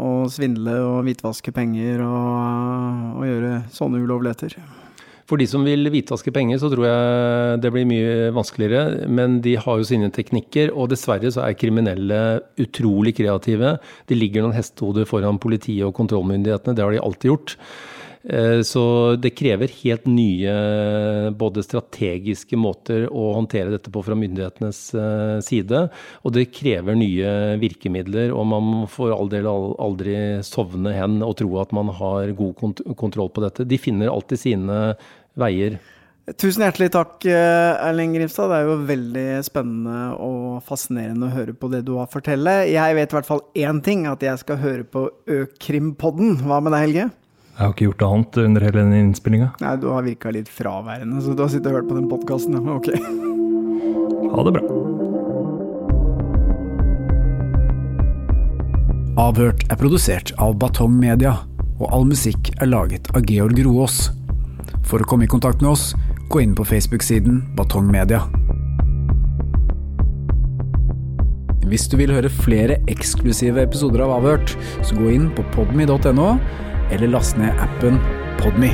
[0.00, 4.56] å svindle og hvitvaske penger og, og gjøre sånne ulovligheter?
[5.28, 9.08] For de som vil hvitvaske penger, så tror jeg det blir mye vanskeligere.
[9.08, 12.20] Men de har jo sine teknikker, og dessverre så er kriminelle
[12.60, 13.78] utrolig kreative.
[14.08, 17.56] De ligger noen hestehoder foran politiet og kontrollmyndighetene, det har de alltid gjort.
[18.24, 24.80] Eh, Så det krever helt nye både strategiske måter å håndtere dette på fra myndighetenes
[24.96, 25.88] eh, side.
[26.24, 30.16] Og det krever nye virkemidler, og man får all aldri
[30.46, 33.66] sovne hen og tro at man har god kont kontroll på dette.
[33.68, 34.78] De finner alltid sine
[35.36, 35.76] veier.
[36.40, 38.48] Tusen hjertelig takk, eh, Erling Grimstad.
[38.48, 42.62] Det er jo veldig spennende og fascinerende å høre på det du har å fortelle.
[42.72, 46.38] Jeg vet i hvert fall én ting, at jeg skal høre på Økrimpodden.
[46.40, 47.10] Hva med deg, Helge?
[47.54, 49.52] Jeg har ikke gjort annet under hele den innspillinga.
[49.62, 52.58] Nei, du har virka litt fraværende, så du har sittet og hørt på den podkasten.
[52.74, 52.88] Ok.
[54.34, 54.62] Ha det bra.
[59.22, 61.36] Avhørt er produsert av Batong Media,
[61.78, 64.08] og all musikk er laget av Georg Roås.
[64.82, 65.92] For å komme i kontakt med oss,
[66.34, 68.24] gå inn på Facebook-siden Batong Media.
[71.70, 76.34] Hvis du vil høre flere eksklusive episoder av Avhørt, så gå inn på podme.no,
[76.90, 77.98] eller last ned appen
[78.40, 78.72] Podme.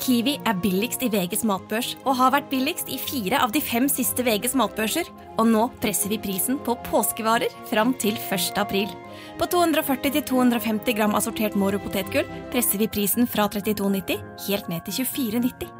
[0.00, 3.84] Kiwi er billigst i VGs matbørs og har vært billigst i fire av de fem
[3.92, 5.06] siste VGs matbørser.
[5.38, 8.58] Og nå presser vi prisen på påskevarer fram til 1.
[8.58, 8.90] april.
[9.38, 15.79] På 240-250 gram assortert Moro potetgull presser vi prisen fra 32,90 helt ned til 24,90.